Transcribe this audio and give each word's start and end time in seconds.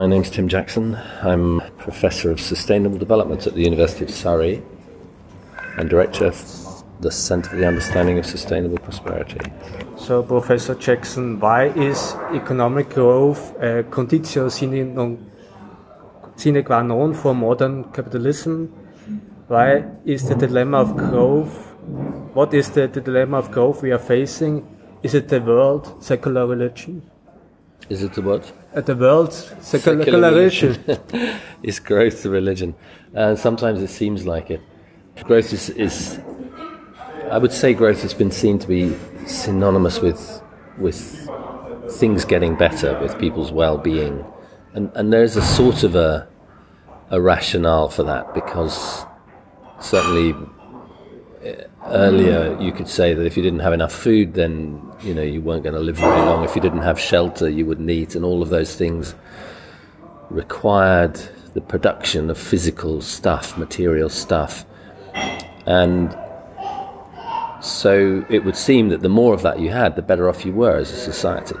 My 0.00 0.06
name's 0.06 0.30
Tim 0.30 0.48
Jackson. 0.48 0.96
I'm 1.20 1.60
Professor 1.76 2.30
of 2.30 2.40
Sustainable 2.40 2.96
Development 2.96 3.46
at 3.46 3.52
the 3.52 3.60
University 3.60 4.02
of 4.02 4.10
Surrey 4.10 4.62
and 5.76 5.90
Director 5.90 6.24
of 6.24 6.82
the 7.00 7.10
Centre 7.10 7.50
for 7.50 7.56
the 7.56 7.66
Understanding 7.66 8.18
of 8.18 8.24
Sustainable 8.24 8.78
Prosperity. 8.78 9.38
So, 9.98 10.22
Professor 10.22 10.74
Jackson, 10.74 11.38
why 11.38 11.66
is 11.66 12.14
economic 12.32 12.88
growth 12.88 13.54
uh, 13.62 13.80
a 13.80 13.82
conditio 13.82 14.50
sine, 14.50 14.94
non, 14.94 15.30
sine 16.34 16.64
qua 16.64 16.80
non 16.80 17.12
for 17.12 17.34
modern 17.34 17.84
capitalism? 17.92 18.68
Why 19.48 19.84
is 20.06 20.26
the 20.26 20.34
dilemma 20.34 20.78
of 20.78 20.96
growth? 20.96 21.74
What 22.32 22.54
is 22.54 22.70
the, 22.70 22.88
the 22.88 23.02
dilemma 23.02 23.36
of 23.36 23.50
growth 23.50 23.82
we 23.82 23.92
are 23.92 23.98
facing? 23.98 24.64
Is 25.02 25.12
it 25.12 25.28
the 25.28 25.42
world 25.42 26.02
secular 26.02 26.46
religion? 26.46 27.02
Is 27.90 28.04
it 28.04 28.14
the 28.14 28.22
what? 28.22 28.52
At 28.72 28.86
the 28.86 28.94
world 28.94 29.32
secularization. 29.32 30.78
is 31.64 31.80
growth 31.90 32.22
the 32.22 32.30
religion? 32.30 32.76
Uh, 33.14 33.34
sometimes 33.34 33.82
it 33.82 33.88
seems 33.88 34.24
like 34.24 34.48
it. 34.48 34.60
Growth 35.24 35.52
is, 35.52 35.70
is, 35.70 36.20
I 37.30 37.36
would 37.36 37.52
say, 37.52 37.74
growth 37.74 38.02
has 38.02 38.14
been 38.14 38.30
seen 38.30 38.60
to 38.60 38.68
be 38.68 38.96
synonymous 39.26 40.00
with 40.00 40.40
with 40.78 41.28
things 41.90 42.24
getting 42.24 42.54
better, 42.54 42.98
with 43.00 43.18
people's 43.18 43.50
well-being, 43.50 44.24
and 44.72 44.92
and 44.94 45.12
there's 45.12 45.36
a 45.36 45.42
sort 45.42 45.82
of 45.82 45.96
a 45.96 46.28
a 47.10 47.20
rationale 47.20 47.88
for 47.88 48.04
that 48.04 48.32
because 48.34 49.04
certainly 49.80 50.32
earlier 51.86 52.56
you 52.60 52.72
could 52.72 52.88
say 52.88 53.14
that 53.14 53.24
if 53.24 53.36
you 53.36 53.42
didn't 53.42 53.60
have 53.60 53.72
enough 53.72 53.92
food, 53.92 54.34
then 54.34 54.80
you 55.02 55.14
know 55.14 55.22
you 55.22 55.40
weren't 55.40 55.62
going 55.62 55.74
to 55.74 55.80
live 55.80 55.96
very 55.96 56.20
long. 56.20 56.44
If 56.44 56.54
you 56.54 56.62
didn't 56.62 56.82
have 56.82 56.98
shelter, 56.98 57.48
you 57.48 57.66
wouldn't 57.66 57.90
eat, 57.90 58.14
and 58.14 58.24
all 58.24 58.42
of 58.42 58.50
those 58.50 58.74
things 58.76 59.14
required 60.28 61.20
the 61.54 61.60
production 61.60 62.30
of 62.30 62.38
physical 62.38 63.00
stuff, 63.00 63.58
material 63.58 64.08
stuff, 64.08 64.64
and 65.66 66.16
so 67.60 68.24
it 68.30 68.44
would 68.44 68.56
seem 68.56 68.88
that 68.88 69.02
the 69.02 69.08
more 69.08 69.34
of 69.34 69.42
that 69.42 69.60
you 69.60 69.70
had, 69.70 69.96
the 69.96 70.02
better 70.02 70.28
off 70.28 70.44
you 70.44 70.52
were 70.52 70.76
as 70.76 70.90
a 70.90 70.96
society. 70.96 71.56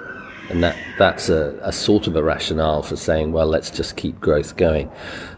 And 0.48 0.64
that, 0.64 0.76
that's 0.98 1.28
a, 1.28 1.58
a 1.62 1.72
sort 1.72 2.06
of 2.06 2.16
a 2.16 2.22
rationale 2.22 2.82
for 2.82 2.96
saying, 2.96 3.32
well, 3.32 3.46
let's 3.46 3.70
just 3.70 3.96
keep 3.96 4.18
growth 4.18 4.56
going. 4.56 4.90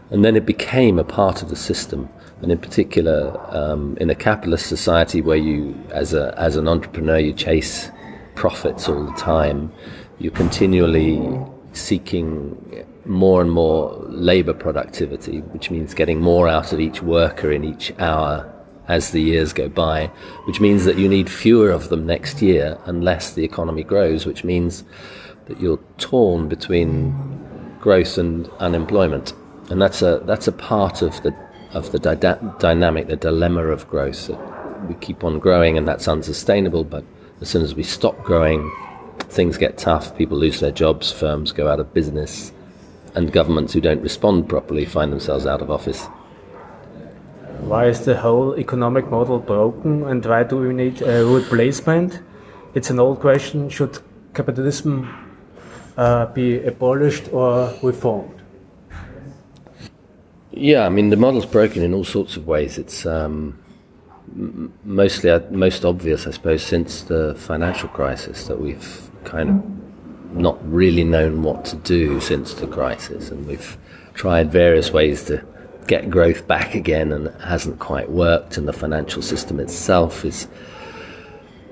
And 0.09 0.23
then 0.25 0.35
it 0.35 0.45
became 0.45 0.97
a 0.97 1.03
part 1.03 1.43
of 1.43 1.49
the 1.49 1.55
system 1.55 2.09
and 2.43 2.51
in 2.51 2.57
particular 2.57 3.39
um, 3.55 3.97
in 3.99 4.09
a 4.09 4.15
capitalist 4.15 4.67
society 4.67 5.21
where 5.21 5.37
you, 5.37 5.81
as 5.89 6.13
a 6.13 6.35
as 6.37 6.57
an 6.57 6.67
entrepreneur, 6.67 7.17
you 7.17 7.33
chase 7.33 7.89
profits 8.35 8.89
all 8.89 9.05
the 9.05 9.13
time, 9.13 9.71
you're 10.19 10.33
continually 10.33 11.39
seeking 11.71 12.85
more 13.05 13.41
and 13.41 13.51
more 13.51 13.93
labor 14.09 14.53
productivity, 14.53 15.39
which 15.39 15.71
means 15.71 15.93
getting 15.93 16.19
more 16.19 16.47
out 16.47 16.73
of 16.73 16.79
each 16.79 17.01
worker 17.01 17.51
in 17.51 17.63
each 17.63 17.93
hour 17.99 18.49
as 18.89 19.11
the 19.11 19.21
years 19.21 19.53
go 19.53 19.69
by, 19.69 20.07
which 20.45 20.59
means 20.59 20.83
that 20.83 20.97
you 20.97 21.07
need 21.07 21.29
fewer 21.29 21.69
of 21.69 21.87
them 21.87 22.05
next 22.05 22.41
year 22.41 22.77
unless 22.85 23.33
the 23.33 23.43
economy 23.45 23.83
grows, 23.83 24.25
which 24.25 24.43
means 24.43 24.83
that 25.45 25.59
you're 25.61 25.79
torn 25.97 26.49
between 26.49 27.77
growth 27.79 28.17
and 28.17 28.49
unemployment. 28.59 29.33
And 29.69 29.81
that's 29.81 30.01
a 30.01 30.21
that's 30.25 30.47
a 30.47 30.51
part 30.51 31.01
of 31.01 31.21
the 31.23 31.33
of 31.73 31.91
the 31.91 31.99
dy- 31.99 32.49
dynamic, 32.59 33.07
the 33.07 33.15
dilemma 33.15 33.65
of 33.67 33.87
growth. 33.89 34.27
That 34.27 34.87
we 34.87 34.95
keep 34.95 35.23
on 35.23 35.39
growing, 35.39 35.77
and 35.77 35.87
that's 35.87 36.07
unsustainable. 36.07 36.83
But 36.83 37.03
as 37.41 37.49
soon 37.49 37.63
as 37.63 37.75
we 37.75 37.83
stop 37.83 38.23
growing, 38.23 38.71
things 39.19 39.57
get 39.57 39.77
tough. 39.77 40.15
People 40.17 40.37
lose 40.37 40.59
their 40.59 40.71
jobs, 40.71 41.11
firms 41.11 41.51
go 41.51 41.67
out 41.67 41.79
of 41.79 41.93
business, 41.93 42.51
and 43.15 43.31
governments 43.31 43.73
who 43.73 43.81
don't 43.81 44.01
respond 44.01 44.49
properly 44.49 44.85
find 44.85 45.11
themselves 45.11 45.45
out 45.45 45.61
of 45.61 45.71
office. 45.71 46.07
Why 47.61 47.87
is 47.87 48.03
the 48.03 48.17
whole 48.17 48.59
economic 48.59 49.09
model 49.09 49.39
broken, 49.39 50.03
and 50.03 50.25
why 50.25 50.43
do 50.43 50.57
we 50.57 50.73
need 50.73 51.01
a 51.01 51.25
replacement? 51.25 52.19
It's 52.73 52.89
an 52.89 52.99
old 52.99 53.19
question. 53.19 53.69
Should 53.69 53.99
capitalism 54.33 55.07
uh, 55.95 56.25
be 56.27 56.61
abolished 56.65 57.31
or 57.31 57.73
reformed? 57.81 58.42
Yeah, 60.55 60.85
I 60.85 60.89
mean 60.89 61.09
the 61.09 61.17
model's 61.17 61.47
broken 61.47 61.81
in 61.81 61.95
all 61.95 62.03
sorts 62.03 62.37
of 62.37 62.45
ways. 62.45 62.77
It's 62.77 63.07
um, 63.07 63.57
mostly 64.83 65.31
uh, 65.31 65.39
most 65.49 65.83
obvious, 65.83 66.27
I 66.27 66.31
suppose, 66.31 66.61
since 66.61 67.01
the 67.01 67.33
financial 67.35 67.89
crisis 67.89 68.45
that 68.47 68.61
we've 68.61 69.09
kind 69.23 69.49
of 69.49 70.35
not 70.35 70.57
really 70.71 71.03
known 71.03 71.41
what 71.41 71.65
to 71.65 71.75
do 71.77 72.19
since 72.19 72.53
the 72.53 72.67
crisis, 72.67 73.31
and 73.31 73.47
we've 73.47 73.77
tried 74.13 74.51
various 74.51 74.91
ways 74.91 75.25
to 75.25 75.43
get 75.87 76.11
growth 76.11 76.47
back 76.47 76.75
again, 76.75 77.11
and 77.11 77.27
it 77.27 77.41
hasn't 77.41 77.79
quite 77.79 78.11
worked. 78.11 78.55
And 78.55 78.67
the 78.67 78.73
financial 78.73 79.23
system 79.23 79.59
itself 79.59 80.23
is 80.23 80.47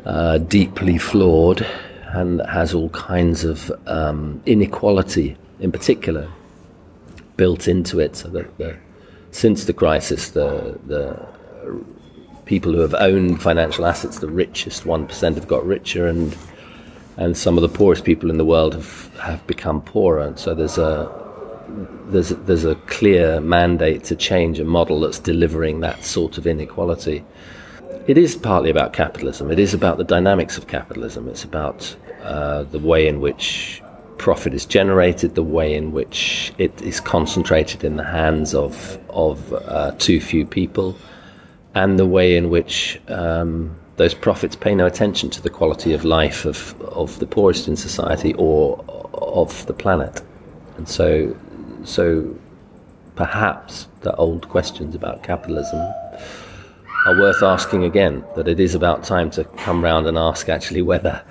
uh, 0.06 0.40
deeply 0.40 0.98
flawed 0.98 1.66
and 2.08 2.42
has 2.48 2.74
all 2.74 2.90
kinds 2.90 3.44
of 3.44 3.72
um, 3.86 4.42
inequality, 4.48 5.38
in 5.60 5.72
particular, 5.72 6.28
built 7.42 7.68
into 7.68 8.00
it, 8.00 8.16
so 8.16 8.28
that 8.30 8.48
the, 8.58 8.72
since 9.32 9.66
the 9.66 9.74
crisis, 9.84 10.30
the 10.30 10.78
the 10.94 11.04
people 12.46 12.72
who 12.74 12.82
have 12.88 12.96
owned 13.10 13.42
financial 13.42 13.86
assets, 13.86 14.20
the 14.20 14.34
richest 14.46 14.86
one 14.86 15.08
percent, 15.08 15.36
have 15.38 15.48
got 15.48 15.66
richer, 15.66 16.06
and 16.14 16.38
and 17.18 17.36
some 17.36 17.58
of 17.58 17.64
the 17.64 17.78
poorest 17.78 18.04
people 18.04 18.30
in 18.30 18.38
the 18.38 18.46
world 18.46 18.74
have 18.74 18.94
have 19.18 19.42
become 19.48 19.82
poorer. 19.82 20.22
And 20.28 20.38
so 20.38 20.54
there's 20.54 20.78
a 20.78 20.94
there's 22.12 22.32
a, 22.32 22.36
there's 22.48 22.66
a 22.66 22.76
clear 22.98 23.42
mandate 23.42 24.04
to 24.10 24.16
change 24.16 24.60
a 24.60 24.66
model 24.66 25.00
that's 25.00 25.20
delivering 25.20 25.82
that 25.82 26.04
sort 26.04 26.38
of 26.38 26.46
inequality. 26.46 27.24
It 28.08 28.18
is 28.18 28.36
partly 28.36 28.70
about 28.70 28.94
capitalism. 28.94 29.52
It 29.52 29.60
is 29.60 29.74
about 29.74 29.98
the 29.98 30.04
dynamics 30.04 30.58
of 30.58 30.68
capitalism. 30.68 31.28
It's 31.28 31.44
about 31.44 31.96
uh, 32.24 32.64
the 32.64 32.80
way 32.80 33.08
in 33.08 33.20
which 33.22 33.81
profit 34.22 34.54
is 34.54 34.66
generated, 34.68 35.34
the 35.34 35.44
way 35.44 35.74
in 35.74 35.92
which 35.92 36.54
it 36.60 36.80
is 36.84 37.00
concentrated 37.00 37.84
in 37.84 37.98
the 37.98 38.04
hands 38.04 38.54
of 38.54 39.00
of 39.10 39.52
uh, 39.52 39.92
too 39.98 40.22
few 40.22 40.46
people, 40.46 40.96
and 41.74 41.98
the 41.98 42.06
way 42.06 42.38
in 42.38 42.52
which 42.52 43.02
um, 43.08 43.76
those 43.98 44.14
profits 44.14 44.56
pay 44.56 44.76
no 44.76 44.86
attention 44.86 45.30
to 45.32 45.42
the 45.42 45.50
quality 45.50 45.92
of 45.92 46.06
life 46.06 46.46
of 46.46 46.80
of 46.82 47.18
the 47.18 47.26
poorest 47.26 47.68
in 47.68 47.76
society 47.76 48.34
or 48.36 48.84
of 49.14 49.66
the 49.66 49.74
planet, 49.74 50.22
and 50.78 50.88
so 50.88 51.36
so 51.84 52.36
perhaps 53.16 53.88
the 54.02 54.16
old 54.16 54.48
questions 54.50 54.94
about 54.94 55.24
capitalism 55.24 55.80
are 57.08 57.20
worth 57.20 57.42
asking 57.42 57.84
again. 57.84 58.24
That 58.36 58.48
it 58.48 58.60
is 58.60 58.76
about 58.76 59.04
time 59.04 59.32
to 59.32 59.44
come 59.66 59.84
round 59.84 60.06
and 60.06 60.16
ask 60.18 60.48
actually 60.48 60.84
whether 60.84 61.24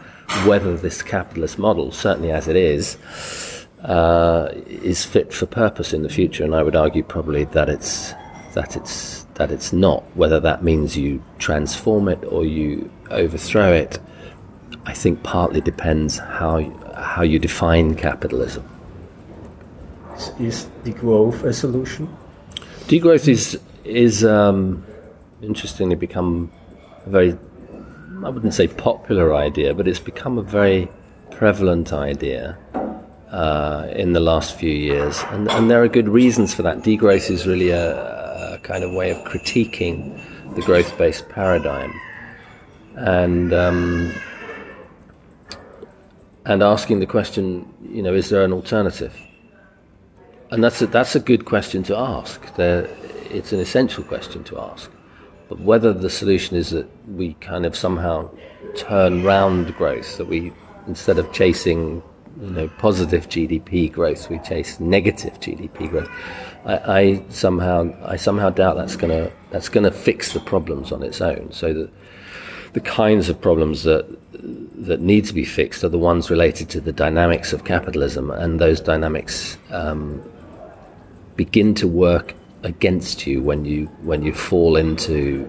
whether 0.47 0.77
this 0.77 1.03
capitalist 1.03 1.59
model, 1.59 1.93
certainly 1.93 2.31
as 2.31 2.49
it 2.49 2.57
is, 2.57 2.97
uh, 3.83 4.49
is 4.67 5.05
fit 5.05 5.33
for 5.33 5.47
purpose 5.47 5.93
in 5.93 6.03
the 6.03 6.09
future. 6.09 6.45
And 6.45 6.55
I 6.55 6.63
would 6.63 6.77
argue 6.77 7.03
probably 7.03 7.45
that 7.47 7.69
it's 7.69 8.13
that 8.55 8.77
it's 8.77 9.27
that 9.35 9.51
it's 9.51 9.73
not. 9.73 10.05
Whether 10.17 10.41
that 10.41 10.63
means 10.63 10.97
you 10.97 11.23
transform 11.39 12.09
it 12.09 12.23
or 12.25 12.45
you 12.45 12.91
overthrow 13.11 13.73
it, 13.73 13.99
I 14.87 14.93
think 14.93 15.23
partly 15.23 15.61
depends 15.61 16.19
how 16.19 16.61
how 16.97 17.23
you 17.23 17.39
define 17.39 17.95
capitalism. 17.95 18.65
Is 20.39 20.69
degrowth 20.85 21.45
a 21.45 21.53
solution? 21.53 22.09
Degrowth 22.87 23.29
is 23.29 23.59
is 23.85 24.25
um, 24.25 24.85
interestingly 25.43 25.97
become 25.97 26.51
a 27.07 27.11
very 27.11 27.39
I 28.23 28.29
wouldn't 28.29 28.55
say 28.55 28.69
popular 28.69 29.35
idea, 29.35 29.75
but 29.75 29.89
it's 29.89 29.99
become 29.99 30.37
a 30.37 30.43
very 30.43 30.89
prevalent 31.31 31.93
idea 31.93 32.59
uh, 33.31 33.89
in 33.93 34.13
the 34.13 34.21
last 34.21 34.57
few 34.57 34.71
years, 34.71 35.23
and, 35.29 35.49
and, 35.51 35.71
there 35.71 35.83
are 35.83 35.89
good 35.89 36.09
reasons 36.09 36.53
for 36.53 36.63
that. 36.63 36.79
Degrowth 36.79 37.31
is 37.31 37.47
really 37.47 37.71
a, 37.71 38.55
a 38.55 38.59
kind 38.59 38.83
of 38.83 38.93
way 38.93 39.11
of 39.11 39.19
critiquing 39.19 40.21
the 40.57 40.63
growth-based 40.63 41.29
paradigm, 41.29 41.93
and 42.97 43.55
um, 43.55 44.13
and 46.45 46.63
asking 46.63 46.99
the 46.99 47.07
question, 47.07 47.73
you 47.83 48.03
know, 48.03 48.13
is 48.13 48.29
there 48.29 48.43
an 48.43 48.53
alternative? 48.53 49.17
And 50.51 50.65
that's 50.65 50.83
a, 50.83 50.89
that's 50.89 51.15
a 51.15 51.21
good 51.21 51.45
question 51.45 51.85
to 51.85 51.97
ask. 51.97 52.55
There, 52.57 52.89
it's 53.31 53.53
an 53.53 53.61
essential 53.61 54.03
question 54.03 54.43
to 54.45 54.59
ask. 54.59 54.91
But 55.51 55.61
whether 55.61 55.93
the 55.93 56.09
solution 56.09 56.57
is 56.57 56.71
that 56.71 56.89
we 57.09 57.35
kind 57.35 57.67
of 57.67 57.77
somehow 57.77 58.31
turn 58.77 59.25
round 59.25 59.75
growth, 59.75 60.17
that 60.17 60.27
we, 60.27 60.53
instead 60.87 61.19
of 61.19 61.33
chasing 61.33 62.05
you 62.41 62.51
know, 62.51 62.69
positive 62.79 63.29
GDP 63.29 63.91
growth, 63.91 64.31
we 64.31 64.39
chase 64.39 64.79
negative 64.79 65.41
GDP 65.41 65.91
growth. 65.91 66.09
I, 66.65 66.77
I 66.77 67.25
somehow, 67.31 67.93
I 68.05 68.15
somehow 68.15 68.51
doubt 68.51 68.77
that's 68.77 68.95
gonna 68.95 69.33
that's 69.51 69.69
gonna 69.69 69.91
fix 69.91 70.33
the 70.33 70.41
problems 70.41 70.93
on 70.93 71.03
its 71.03 71.21
own. 71.21 71.51
So 71.51 71.75
that 71.75 71.91
the 72.73 72.81
kinds 72.81 73.29
of 73.29 73.41
problems 73.41 73.83
that 73.83 74.07
that 74.87 75.01
need 75.01 75.25
to 75.25 75.35
be 75.35 75.45
fixed 75.45 75.83
are 75.83 75.89
the 75.89 75.99
ones 75.99 76.31
related 76.31 76.69
to 76.71 76.81
the 76.81 76.93
dynamics 76.93 77.53
of 77.53 77.65
capitalism, 77.65 78.31
and 78.31 78.61
those 78.61 78.81
dynamics 78.81 79.59
um, 79.71 80.23
begin 81.35 81.75
to 81.75 81.89
work 81.89 82.35
against 82.63 83.27
you 83.27 83.43
when 83.43 83.65
you 83.65 83.87
when 84.03 84.23
you 84.23 84.35
fall 84.35 84.77
into 84.77 85.49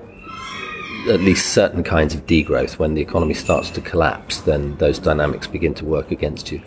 at 1.09 1.19
least 1.19 1.53
certain 1.53 1.83
kinds 1.83 2.13
of 2.13 2.25
degrowth. 2.25 2.77
When 2.77 2.93
the 2.93 3.01
economy 3.01 3.33
starts 3.33 3.69
to 3.71 3.81
collapse, 3.81 4.41
then 4.41 4.75
those 4.77 4.99
dynamics 4.99 5.47
begin 5.47 5.73
to 5.75 5.85
work 5.85 6.11
against 6.11 6.51
you. 6.51 6.61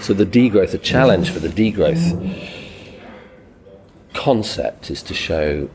So 0.00 0.14
the 0.14 0.26
degrowth, 0.26 0.72
the 0.72 0.78
challenge 0.78 1.30
for 1.30 1.38
the 1.38 1.48
degrowth 1.48 2.16
concept 4.14 4.90
is 4.90 5.02
to 5.04 5.14
show 5.14 5.70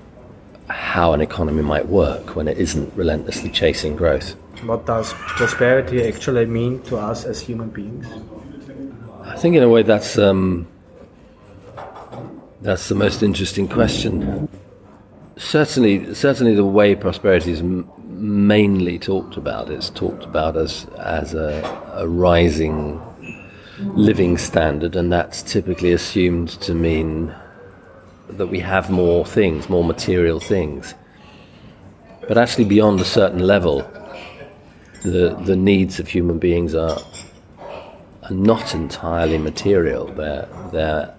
how 0.68 1.13
an 1.13 1.22
economy 1.22 1.62
might 1.62 1.88
work 1.88 2.36
when 2.36 2.48
it 2.48 2.57
isn't 2.57 2.94
relentlessly 2.96 3.50
chasing 3.50 3.96
growth. 3.96 4.31
What 4.63 4.86
does 4.86 5.13
prosperity 5.13 6.07
actually 6.07 6.46
mean 6.46 6.81
to 6.84 6.98
us 6.98 7.24
as 7.25 7.40
human 7.40 7.69
beings? 7.69 8.07
I 9.22 9.38
think, 9.38 9.56
in 9.56 9.63
a 9.63 9.69
way, 9.69 9.84
that's 9.84 10.18
um, 10.18 10.68
that's 12.65 12.89
the 12.89 12.95
most 12.95 13.21
interesting 13.21 13.67
question. 13.67 14.50
Certainly, 15.38 16.15
certainly, 16.15 16.56
the 16.56 16.65
way 16.65 16.95
prosperity 16.95 17.51
is 17.51 17.62
mainly 17.62 18.97
talked 18.97 19.38
about 19.38 19.69
is 19.69 19.91
talked 19.91 20.23
about 20.23 20.57
as 20.57 20.88
as 20.97 21.35
a, 21.35 21.62
a 21.94 22.07
rising 22.07 23.00
living 23.94 24.38
standard, 24.38 24.95
and 24.95 25.13
that's 25.13 25.44
typically 25.44 25.91
assumed 25.91 26.50
to 26.62 26.73
mean 26.73 27.35
that 28.29 28.47
we 28.47 28.59
have 28.62 28.89
more 28.89 29.23
things, 29.25 29.69
more 29.69 29.83
material 29.83 30.39
things. 30.39 30.95
But 32.27 32.39
actually, 32.39 32.65
beyond 32.65 33.00
a 33.00 33.06
certain 33.06 33.45
level, 33.45 33.81
the 35.03 35.38
the 35.45 35.56
needs 35.56 36.00
of 36.00 36.07
human 36.07 36.39
beings 36.39 36.73
are 36.73 36.97
are 38.23 38.35
not 38.35 38.73
entirely 38.73 39.38
material. 39.38 40.07
They're 40.07 40.47
they're 40.71 41.14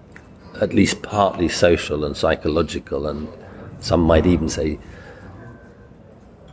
at 0.61 0.73
least 0.73 1.01
partly 1.01 1.47
social 1.49 2.03
and 2.03 2.15
psychological, 2.15 3.07
and 3.07 3.27
some 3.79 4.01
might 4.01 4.25
even 4.25 4.49
say 4.49 4.79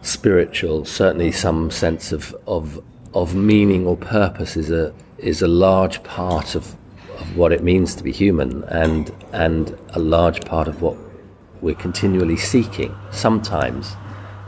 spiritual. 0.03 0.85
Certainly, 0.85 1.33
some 1.33 1.71
sense 1.71 2.13
of 2.13 2.35
of 2.47 2.83
of 3.15 3.35
meaning 3.35 3.87
or 3.87 3.97
purpose 3.97 4.57
is 4.57 4.71
a 4.71 4.95
is 5.19 5.43
a 5.43 5.49
large 5.49 6.03
part 6.03 6.55
of 6.55 6.77
of 7.19 7.37
what 7.37 7.53
it 7.53 7.63
means 7.63 7.95
to 7.97 8.05
be 8.05 8.13
human, 8.13 8.65
and 8.65 9.13
and 9.33 9.77
a 9.91 9.99
large 9.99 10.45
part 10.45 10.69
of 10.69 10.83
what 10.83 10.97
we're 11.61 11.75
continually 11.75 12.37
seeking. 12.37 12.95
Sometimes 13.11 13.97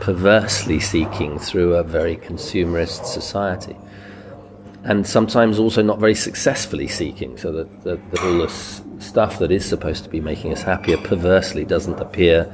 perversely 0.00 0.79
seeking 0.79 1.38
through 1.38 1.75
a 1.75 1.82
very 1.82 2.17
consumerist 2.17 3.06
society. 3.06 3.76
And 4.87 5.05
sometimes 5.05 5.59
also 5.59 5.83
not 5.83 5.99
very 5.99 6.15
successfully 6.15 6.87
seeking, 6.87 7.37
so 7.37 7.50
that, 7.50 7.83
that, 7.83 8.11
that 8.12 8.21
all 8.23 8.38
this 8.38 8.83
stuff 9.00 9.41
that 9.41 9.50
is 9.50 9.65
supposed 9.65 10.05
to 10.05 10.11
be 10.11 10.21
making 10.21 10.53
us 10.53 10.62
happier 10.62 10.97
perversely 10.97 11.65
doesn't 11.65 11.99
appear 11.99 12.53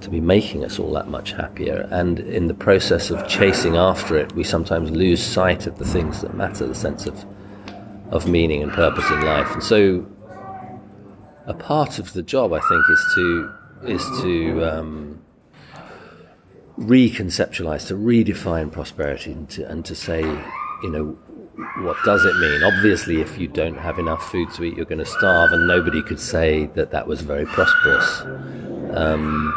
to 0.00 0.08
be 0.08 0.18
making 0.18 0.64
us 0.64 0.78
all 0.78 0.90
that 0.92 1.08
much 1.08 1.32
happier. 1.32 1.86
And 1.90 2.20
in 2.20 2.46
the 2.46 2.54
process 2.54 3.10
of 3.10 3.28
chasing 3.28 3.76
after 3.76 4.16
it, 4.16 4.32
we 4.32 4.44
sometimes 4.44 4.90
lose 4.90 5.22
sight 5.22 5.66
of 5.66 5.78
the 5.78 5.84
things 5.84 6.22
that 6.22 6.34
matter, 6.34 6.66
the 6.66 6.74
sense 6.74 7.06
of, 7.06 7.22
of 8.10 8.26
meaning 8.26 8.62
and 8.62 8.72
purpose 8.72 9.08
in 9.10 9.20
life. 9.20 9.52
And 9.52 9.62
so, 9.62 10.06
a 11.46 11.52
part 11.52 11.98
of 11.98 12.14
the 12.14 12.22
job, 12.22 12.54
I 12.54 12.60
think, 12.60 12.84
is 12.88 13.12
to 13.16 13.54
is 13.86 14.02
to 14.22 14.64
um, 14.64 15.22
reconceptualize, 16.78 17.86
to 17.88 17.94
redefine 17.94 18.72
prosperity, 18.72 19.32
and 19.32 19.50
to, 19.50 19.68
and 19.68 19.84
to 19.84 19.94
say, 19.94 20.22
you 20.82 20.90
know, 20.90 21.18
what 21.56 21.96
does 22.04 22.24
it 22.24 22.36
mean? 22.36 22.62
Obviously, 22.64 23.20
if 23.20 23.38
you 23.38 23.46
don't 23.46 23.78
have 23.78 23.98
enough 23.98 24.30
food 24.30 24.50
to 24.54 24.64
eat, 24.64 24.76
you're 24.76 24.86
going 24.86 24.98
to 24.98 25.06
starve, 25.06 25.52
and 25.52 25.68
nobody 25.68 26.02
could 26.02 26.18
say 26.18 26.66
that 26.74 26.90
that 26.90 27.06
was 27.06 27.20
very 27.20 27.46
prosperous. 27.46 28.22
Um, 28.96 29.52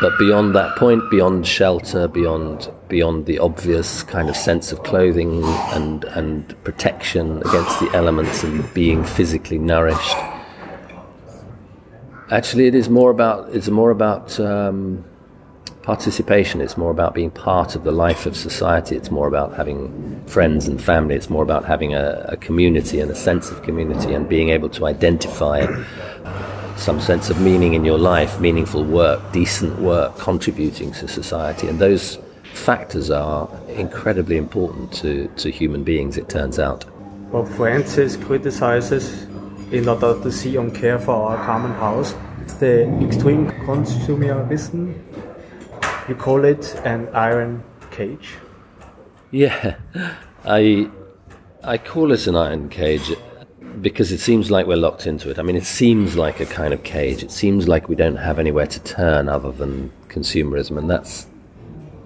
but 0.00 0.18
beyond 0.18 0.54
that 0.54 0.76
point, 0.76 1.10
beyond 1.10 1.46
shelter, 1.46 2.06
beyond 2.08 2.70
beyond 2.88 3.24
the 3.26 3.38
obvious 3.38 4.02
kind 4.02 4.28
of 4.28 4.36
sense 4.36 4.70
of 4.70 4.82
clothing 4.82 5.42
and 5.72 6.04
and 6.04 6.62
protection 6.64 7.38
against 7.38 7.80
the 7.80 7.90
elements 7.94 8.42
and 8.42 8.72
being 8.74 9.02
physically 9.02 9.58
nourished, 9.58 10.16
actually, 12.30 12.66
it 12.66 12.74
is 12.74 12.90
more 12.90 13.10
about 13.10 13.54
it's 13.54 13.68
more 13.68 13.90
about 13.90 14.38
um, 14.38 15.04
participation. 15.86 16.60
It's 16.60 16.76
more 16.76 16.90
about 16.90 17.14
being 17.14 17.30
part 17.30 17.76
of 17.76 17.84
the 17.84 17.92
life 17.92 18.26
of 18.26 18.36
society. 18.36 18.96
It's 18.96 19.12
more 19.12 19.28
about 19.28 19.54
having 19.54 20.20
friends 20.26 20.66
and 20.66 20.82
family. 20.82 21.14
It's 21.14 21.30
more 21.30 21.44
about 21.44 21.64
having 21.64 21.94
a, 21.94 22.26
a 22.28 22.36
community 22.36 22.98
and 22.98 23.08
a 23.08 23.14
sense 23.14 23.52
of 23.52 23.62
community 23.62 24.12
and 24.12 24.28
being 24.28 24.48
able 24.48 24.68
to 24.70 24.86
identify 24.86 25.64
some 26.76 27.00
sense 27.00 27.30
of 27.30 27.40
meaning 27.40 27.74
in 27.74 27.84
your 27.84 27.98
life, 27.98 28.40
meaningful 28.40 28.82
work, 28.82 29.20
decent 29.32 29.78
work, 29.78 30.18
contributing 30.18 30.90
to 30.90 31.06
society. 31.06 31.68
And 31.68 31.78
those 31.78 32.18
factors 32.52 33.08
are 33.08 33.48
incredibly 33.68 34.38
important 34.38 34.92
to, 34.94 35.28
to 35.36 35.50
human 35.52 35.84
beings, 35.84 36.16
it 36.16 36.28
turns 36.28 36.58
out. 36.58 36.84
Pope 37.30 37.48
Francis 37.50 38.16
criticizes, 38.16 39.22
in 39.70 39.88
order 39.88 40.20
to 40.20 40.32
see 40.32 40.56
and 40.56 40.74
care 40.74 40.98
for 40.98 41.14
our 41.14 41.36
common 41.46 41.72
house, 41.72 42.12
the 42.58 42.88
extreme 43.06 43.46
consumerism. 43.66 44.94
You 46.08 46.14
call 46.14 46.44
it 46.44 46.74
an 46.84 47.08
iron 47.08 47.64
cage. 47.90 48.34
Yeah, 49.32 49.76
I 50.44 50.88
I 51.64 51.78
call 51.78 52.12
it 52.12 52.28
an 52.28 52.36
iron 52.36 52.68
cage 52.68 53.12
because 53.80 54.12
it 54.12 54.20
seems 54.20 54.50
like 54.50 54.66
we're 54.66 54.76
locked 54.76 55.06
into 55.06 55.30
it. 55.30 55.38
I 55.38 55.42
mean, 55.42 55.56
it 55.56 55.66
seems 55.66 56.16
like 56.16 56.38
a 56.38 56.46
kind 56.46 56.72
of 56.72 56.84
cage. 56.84 57.24
It 57.24 57.32
seems 57.32 57.66
like 57.66 57.88
we 57.88 57.96
don't 57.96 58.16
have 58.16 58.38
anywhere 58.38 58.68
to 58.68 58.80
turn 58.80 59.28
other 59.28 59.50
than 59.50 59.90
consumerism, 60.08 60.78
and 60.78 60.88
that's 60.88 61.26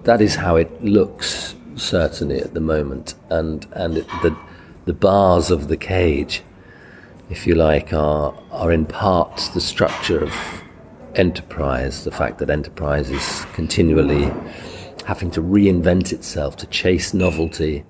that 0.03 0.19
is 0.19 0.35
how 0.35 0.55
it 0.55 0.83
looks 0.83 1.55
certainly 1.75 2.39
at 2.39 2.55
the 2.55 2.59
moment. 2.59 3.13
And 3.29 3.67
and 3.73 3.97
it, 3.99 4.07
the 4.23 4.35
the 4.85 4.93
bars 4.93 5.51
of 5.51 5.67
the 5.67 5.77
cage, 5.77 6.41
if 7.29 7.45
you 7.45 7.53
like, 7.53 7.93
are 7.93 8.33
are 8.51 8.71
in 8.71 8.87
part 8.87 9.51
the 9.53 9.61
structure 9.61 10.23
of 10.23 10.60
enterprise. 11.15 12.03
The 12.03 12.11
fact 12.11 12.39
that 12.39 12.49
enterprise 12.49 13.09
is 13.09 13.45
continually 13.53 14.31
having 15.05 15.31
to 15.31 15.41
reinvent 15.41 16.13
itself 16.13 16.55
to 16.57 16.67
chase 16.67 17.13
novelty 17.13 17.83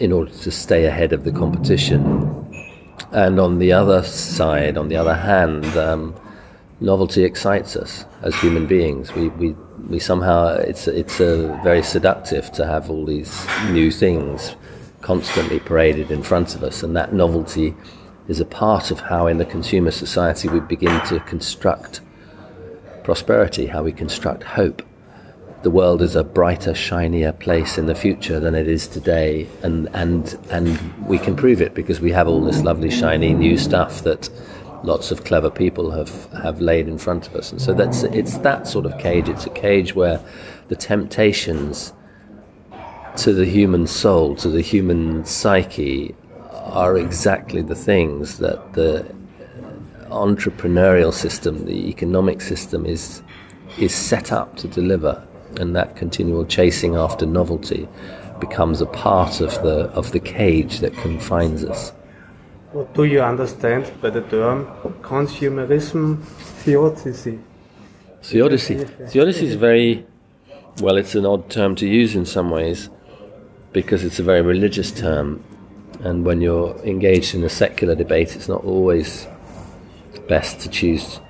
in 0.00 0.12
order 0.12 0.32
to 0.32 0.50
stay 0.50 0.86
ahead 0.86 1.12
of 1.12 1.24
the 1.24 1.32
competition 1.32 2.44
and 3.14 3.38
on 3.38 3.58
the 3.58 3.72
other 3.72 4.02
side, 4.02 4.76
on 4.76 4.88
the 4.88 4.96
other 4.96 5.14
hand, 5.14 5.64
um, 5.76 6.14
novelty 6.80 7.24
excites 7.24 7.76
us 7.76 8.04
as 8.22 8.34
human 8.40 8.66
beings. 8.66 9.14
We, 9.14 9.28
we, 9.28 9.52
we 9.88 9.98
somehow, 9.98 10.56
it's, 10.56 10.88
it's 10.88 11.20
uh, 11.20 11.58
very 11.62 11.82
seductive 11.82 12.50
to 12.52 12.66
have 12.66 12.90
all 12.90 13.04
these 13.04 13.46
new 13.70 13.90
things 13.90 14.56
constantly 15.00 15.60
paraded 15.60 16.10
in 16.10 16.22
front 16.22 16.54
of 16.54 16.64
us, 16.64 16.82
and 16.82 16.96
that 16.96 17.12
novelty 17.12 17.74
is 18.26 18.40
a 18.40 18.44
part 18.44 18.90
of 18.90 19.00
how, 19.00 19.26
in 19.26 19.38
the 19.38 19.44
consumer 19.44 19.90
society, 19.90 20.48
we 20.48 20.58
begin 20.60 21.00
to 21.06 21.20
construct 21.20 22.00
prosperity, 23.04 23.66
how 23.66 23.82
we 23.82 23.92
construct 23.92 24.42
hope 24.42 24.82
the 25.64 25.70
world 25.70 26.02
is 26.02 26.14
a 26.14 26.22
brighter, 26.22 26.74
shinier 26.74 27.32
place 27.32 27.78
in 27.78 27.86
the 27.86 27.94
future 27.94 28.38
than 28.38 28.54
it 28.54 28.68
is 28.68 28.86
today, 28.86 29.48
and 29.62 29.88
and 29.94 30.38
and 30.50 30.78
we 31.06 31.18
can 31.18 31.34
prove 31.34 31.62
it 31.62 31.74
because 31.74 32.00
we 32.00 32.12
have 32.12 32.28
all 32.28 32.42
this 32.42 32.62
lovely, 32.62 32.90
shiny 32.90 33.32
new 33.32 33.56
stuff 33.56 34.02
that 34.02 34.28
lots 34.82 35.10
of 35.10 35.24
clever 35.24 35.50
people 35.50 35.90
have 35.90 36.30
have 36.34 36.60
laid 36.60 36.86
in 36.86 36.98
front 36.98 37.26
of 37.26 37.34
us, 37.34 37.50
and 37.50 37.62
so 37.62 37.72
that's 37.72 38.02
it's 38.02 38.36
that 38.38 38.68
sort 38.68 38.84
of 38.84 38.96
cage. 38.98 39.28
It's 39.28 39.46
a 39.46 39.50
cage 39.50 39.94
where 39.94 40.20
the 40.68 40.76
temptations 40.76 41.94
to 43.16 43.32
the 43.32 43.46
human 43.46 43.86
soul, 43.86 44.36
to 44.36 44.50
the 44.50 44.60
human 44.60 45.24
psyche, 45.24 46.14
are 46.50 46.98
exactly 46.98 47.62
the 47.62 47.74
things 47.74 48.36
that 48.38 48.74
the 48.74 49.10
entrepreneurial 50.14 51.12
system, 51.12 51.64
the 51.66 51.88
economic 51.88 52.40
system, 52.40 52.86
is 52.86 53.22
is 53.78 53.94
set 53.94 54.30
up 54.30 54.56
to 54.56 54.68
deliver 54.68 55.26
and 55.58 55.74
that 55.74 55.96
continual 55.96 56.44
chasing 56.44 56.94
after 56.96 57.26
novelty 57.26 57.88
becomes 58.40 58.80
a 58.80 58.86
part 58.86 59.40
of 59.40 59.50
the 59.62 59.90
of 59.90 60.12
the 60.12 60.20
cage 60.20 60.80
that 60.80 60.94
confines 60.94 61.64
us. 61.64 61.92
What 62.72 62.92
do 62.94 63.04
you 63.04 63.20
understand 63.20 63.92
by 64.02 64.10
the 64.10 64.22
term 64.22 64.66
consumerism 65.02 66.22
theodicy? 66.64 67.38
Theodicy. 68.22 68.84
Theodicy 68.84 69.46
is 69.46 69.54
very 69.54 70.04
well. 70.80 70.96
It's 70.96 71.14
an 71.14 71.26
odd 71.26 71.50
term 71.50 71.76
to 71.76 71.86
use 71.86 72.16
in 72.16 72.26
some 72.26 72.50
ways 72.50 72.90
because 73.72 74.04
it's 74.04 74.18
a 74.18 74.22
very 74.22 74.42
religious 74.42 74.90
term, 74.90 75.44
and 76.00 76.24
when 76.24 76.40
you're 76.40 76.76
engaged 76.84 77.34
in 77.34 77.44
a 77.44 77.48
secular 77.48 77.94
debate, 77.94 78.34
it's 78.34 78.48
not 78.48 78.64
always 78.64 79.26
best 80.26 80.60
to 80.60 80.68
choose 80.68 81.20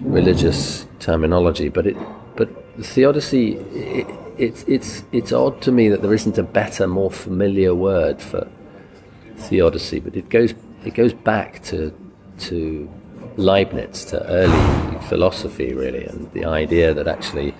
religious 0.00 0.86
terminology. 0.98 1.68
But 1.68 1.86
it 1.86 1.96
but 2.36 2.48
the 2.76 2.84
theodicy 2.84 3.58
it's 4.38 4.64
it's 4.64 5.04
it's 5.12 5.32
odd 5.32 5.60
to 5.62 5.72
me 5.72 5.88
that 5.88 6.02
there 6.02 6.14
isn't 6.14 6.38
a 6.38 6.42
better, 6.42 6.86
more 6.86 7.10
familiar 7.10 7.74
word 7.74 8.20
for 8.20 8.48
theodicy, 9.36 10.00
but 10.00 10.16
it 10.16 10.28
goes 10.28 10.54
it 10.84 10.94
goes 10.94 11.12
back 11.12 11.62
to 11.64 11.92
to 12.38 12.90
Leibniz, 13.36 14.04
to 14.06 14.24
early 14.26 14.98
philosophy, 15.08 15.72
really, 15.74 16.04
and 16.04 16.30
the 16.32 16.44
idea 16.44 16.92
that 16.94 17.06
actually 17.06 17.54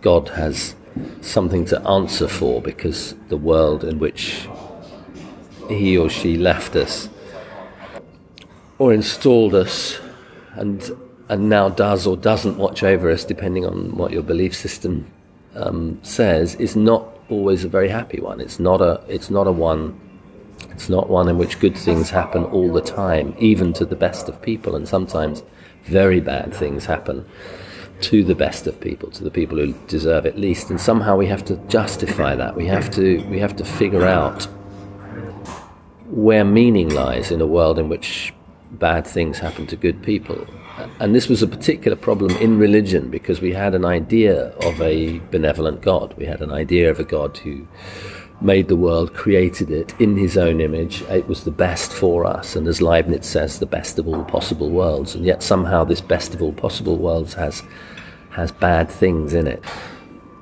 God 0.00 0.28
has 0.30 0.74
something 1.20 1.64
to 1.66 1.80
answer 1.86 2.28
for 2.28 2.60
because 2.62 3.14
the 3.28 3.36
world 3.36 3.84
in 3.84 3.98
which 3.98 4.48
he 5.68 5.96
or 5.96 6.08
she 6.08 6.36
left 6.36 6.76
us 6.76 7.08
or 8.78 8.92
installed 8.92 9.54
us 9.54 10.00
and 10.58 10.90
and 11.28 11.48
now 11.48 11.68
does 11.68 12.06
or 12.06 12.16
doesn't 12.16 12.56
watch 12.56 12.82
over 12.82 13.10
us 13.10 13.24
depending 13.24 13.64
on 13.64 13.96
what 13.96 14.12
your 14.12 14.22
belief 14.22 14.54
system 14.54 15.10
um, 15.54 15.98
says 16.02 16.54
is 16.56 16.74
not 16.74 17.06
always 17.28 17.64
a 17.64 17.68
very 17.68 17.88
happy 17.88 18.20
one. 18.20 18.40
It's 18.40 18.58
not 18.58 18.80
a 18.80 19.02
it's 19.08 19.30
not 19.30 19.46
a 19.46 19.52
one 19.52 20.00
it's 20.70 20.88
not 20.88 21.08
one 21.08 21.28
in 21.28 21.38
which 21.38 21.60
good 21.60 21.76
things 21.76 22.10
happen 22.10 22.44
all 22.44 22.72
the 22.72 22.80
time 22.80 23.34
even 23.38 23.72
to 23.74 23.84
the 23.84 23.96
best 23.96 24.28
of 24.28 24.40
people. 24.40 24.74
And 24.74 24.88
sometimes 24.88 25.42
very 25.84 26.20
bad 26.20 26.54
things 26.54 26.84
happen 26.86 27.26
to 28.00 28.22
the 28.22 28.34
best 28.34 28.66
of 28.66 28.80
people, 28.80 29.10
to 29.10 29.24
the 29.24 29.30
people 29.30 29.58
who 29.58 29.72
deserve 29.86 30.24
it 30.24 30.38
least, 30.38 30.70
and 30.70 30.80
somehow 30.80 31.16
we 31.16 31.26
have 31.26 31.44
to 31.46 31.56
justify 31.68 32.36
that. 32.36 32.54
We 32.54 32.66
have 32.66 32.90
to 32.92 33.24
we 33.28 33.38
have 33.40 33.56
to 33.56 33.64
figure 33.64 34.06
out 34.06 34.44
where 36.06 36.44
meaning 36.44 36.88
lies 36.90 37.30
in 37.30 37.40
a 37.40 37.46
world 37.46 37.78
in 37.78 37.88
which 37.88 38.32
bad 38.72 39.06
things 39.06 39.38
happen 39.38 39.66
to 39.66 39.76
good 39.76 40.02
people. 40.02 40.46
And 41.00 41.14
this 41.14 41.28
was 41.28 41.42
a 41.42 41.46
particular 41.46 41.96
problem 41.96 42.36
in 42.36 42.58
religion 42.58 43.10
because 43.10 43.40
we 43.40 43.52
had 43.52 43.74
an 43.74 43.84
idea 43.84 44.48
of 44.62 44.80
a 44.80 45.18
benevolent 45.30 45.82
God. 45.82 46.14
We 46.16 46.26
had 46.26 46.40
an 46.40 46.52
idea 46.52 46.90
of 46.90 47.00
a 47.00 47.04
God 47.04 47.36
who 47.38 47.66
made 48.40 48.68
the 48.68 48.76
world, 48.76 49.14
created 49.14 49.70
it 49.70 49.98
in 50.00 50.16
his 50.16 50.36
own 50.36 50.60
image. 50.60 51.02
It 51.02 51.26
was 51.26 51.42
the 51.42 51.50
best 51.50 51.92
for 51.92 52.24
us, 52.24 52.54
and 52.54 52.68
as 52.68 52.80
Leibniz 52.80 53.26
says, 53.26 53.58
the 53.58 53.66
best 53.66 53.98
of 53.98 54.06
all 54.06 54.22
possible 54.24 54.70
worlds. 54.70 55.14
And 55.16 55.24
yet 55.24 55.42
somehow 55.42 55.82
this 55.82 56.00
best 56.00 56.34
of 56.34 56.42
all 56.42 56.52
possible 56.52 56.96
worlds 56.96 57.34
has 57.34 57.62
has 58.30 58.52
bad 58.52 58.88
things 58.88 59.34
in 59.34 59.48
it. 59.48 59.62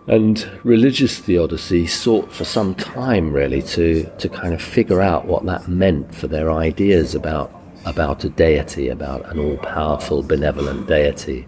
And 0.06 0.46
religious 0.62 1.18
theodicy 1.18 1.86
sought 1.86 2.30
for 2.30 2.44
some 2.44 2.74
time 2.74 3.32
really 3.32 3.62
to, 3.62 4.04
to 4.18 4.28
kind 4.28 4.52
of 4.54 4.62
figure 4.62 5.00
out 5.00 5.24
what 5.24 5.44
that 5.46 5.66
meant 5.66 6.14
for 6.14 6.28
their 6.28 6.52
ideas 6.52 7.14
about 7.14 7.50
about 7.86 8.24
a 8.24 8.28
deity, 8.28 8.88
about 8.88 9.24
an 9.30 9.38
all 9.38 9.56
powerful, 9.58 10.22
benevolent 10.22 10.88
deity. 10.88 11.46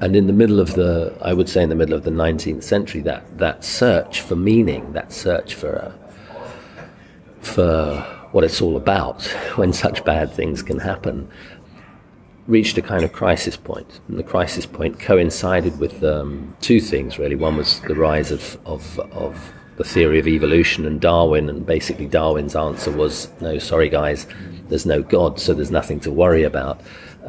And 0.00 0.16
in 0.16 0.26
the 0.26 0.32
middle 0.32 0.58
of 0.58 0.74
the, 0.74 1.16
I 1.22 1.34
would 1.34 1.48
say, 1.48 1.62
in 1.62 1.68
the 1.68 1.76
middle 1.76 1.94
of 1.94 2.02
the 2.02 2.10
19th 2.10 2.64
century, 2.64 3.02
that, 3.02 3.38
that 3.38 3.62
search 3.62 4.22
for 4.22 4.34
meaning, 4.34 4.92
that 4.94 5.12
search 5.12 5.54
for, 5.54 5.76
uh, 5.76 6.44
for 7.40 8.00
what 8.32 8.42
it's 8.42 8.60
all 8.60 8.76
about 8.76 9.22
when 9.56 9.72
such 9.72 10.04
bad 10.04 10.32
things 10.32 10.62
can 10.62 10.80
happen, 10.80 11.28
reached 12.46 12.76
a 12.78 12.82
kind 12.82 13.04
of 13.04 13.12
crisis 13.12 13.56
point. 13.56 14.00
And 14.08 14.18
the 14.18 14.22
crisis 14.22 14.66
point 14.66 14.98
coincided 14.98 15.78
with 15.78 16.02
um, 16.02 16.56
two 16.60 16.80
things, 16.80 17.18
really. 17.18 17.36
One 17.36 17.56
was 17.56 17.80
the 17.82 17.94
rise 17.94 18.30
of, 18.30 18.58
of, 18.66 18.98
of 19.12 19.52
the 19.76 19.84
theory 19.84 20.18
of 20.18 20.28
evolution 20.28 20.86
and 20.86 21.00
Darwin, 21.00 21.48
and 21.48 21.66
basically 21.66 22.06
Darwin's 22.06 22.54
answer 22.54 22.90
was 22.90 23.28
no, 23.40 23.58
sorry 23.58 23.88
guys, 23.88 24.26
there's 24.68 24.86
no 24.86 25.02
God, 25.02 25.40
so 25.40 25.52
there's 25.52 25.70
nothing 25.70 26.00
to 26.00 26.10
worry 26.10 26.42
about. 26.44 26.80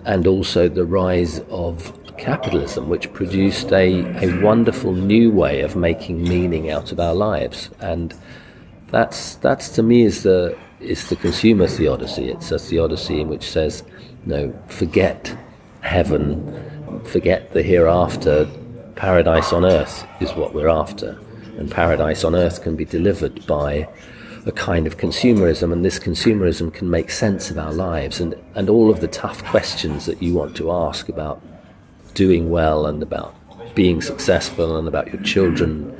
And 0.06 0.28
also 0.28 0.68
the 0.68 0.86
rise 0.86 1.40
of 1.50 1.94
capitalism, 2.18 2.90
which 2.90 3.12
produced 3.14 3.72
a, 3.72 4.02
a 4.24 4.42
wonderful 4.42 4.94
new 4.94 5.32
way 5.32 5.62
of 5.62 5.76
making 5.76 6.24
meaning 6.24 6.70
out 6.70 6.92
of 6.92 7.00
our 7.00 7.14
lives. 7.14 7.70
And 7.80 8.14
that's 8.88 9.36
that's 9.36 9.70
to 9.70 9.84
me 9.84 10.04
is 10.04 10.24
the 10.24 10.58
is 10.80 11.10
the 11.10 11.16
consumer 11.16 11.68
theodicy. 11.68 12.30
It's 12.30 12.52
a 12.52 12.60
theodicy 12.60 13.22
in 13.22 13.30
which 13.30 13.50
says, 13.50 13.84
no, 14.26 14.54
forget 14.68 15.36
heaven, 15.82 17.02
forget 17.06 17.54
the 17.54 17.64
hereafter. 17.64 18.48
Paradise 18.96 19.52
on 19.52 19.66
earth 19.66 20.08
is 20.22 20.32
what 20.34 20.54
we're 20.54 20.70
after, 20.70 21.20
and 21.58 21.72
paradise 21.72 22.24
on 22.24 22.36
earth 22.36 22.62
can 22.62 22.76
be 22.76 22.86
delivered 22.86 23.46
by 23.48 23.88
a 24.46 24.52
kind 24.52 24.86
of 24.86 24.98
consumerism, 24.98 25.74
and 25.74 25.84
this 25.84 25.98
consumerism 25.98 26.74
can 26.74 26.90
make 26.90 27.10
sense 27.10 27.50
of 27.50 27.58
our 27.58 27.74
lives 27.74 28.20
and, 28.20 28.36
and 28.54 28.70
all 28.70 28.92
of 28.92 29.00
the 29.02 29.08
tough 29.08 29.44
questions 29.46 30.06
that 30.06 30.22
you 30.22 30.34
want 30.34 30.56
to 30.56 30.72
ask 30.72 31.10
about 31.10 31.42
doing 32.14 32.50
well 32.50 32.86
and 32.86 33.02
about 33.02 33.36
being 33.76 34.02
successful 34.02 34.78
and 34.78 34.88
about 34.88 35.12
your 35.12 35.22
children 35.24 35.96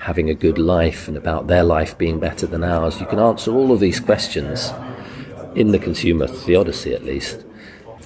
having 0.00 0.30
a 0.30 0.34
good 0.34 0.56
life 0.56 1.08
and 1.08 1.16
about 1.16 1.46
their 1.46 1.62
life 1.62 1.98
being 1.98 2.18
better 2.18 2.46
than 2.46 2.64
ours. 2.64 3.00
You 3.00 3.06
can 3.06 3.18
answer 3.18 3.52
all 3.52 3.70
of 3.70 3.80
these 3.80 4.00
questions 4.00 4.72
in 5.54 5.72
the 5.72 5.78
consumer 5.78 6.26
theodicy, 6.26 6.94
at 6.94 7.04
least, 7.04 7.44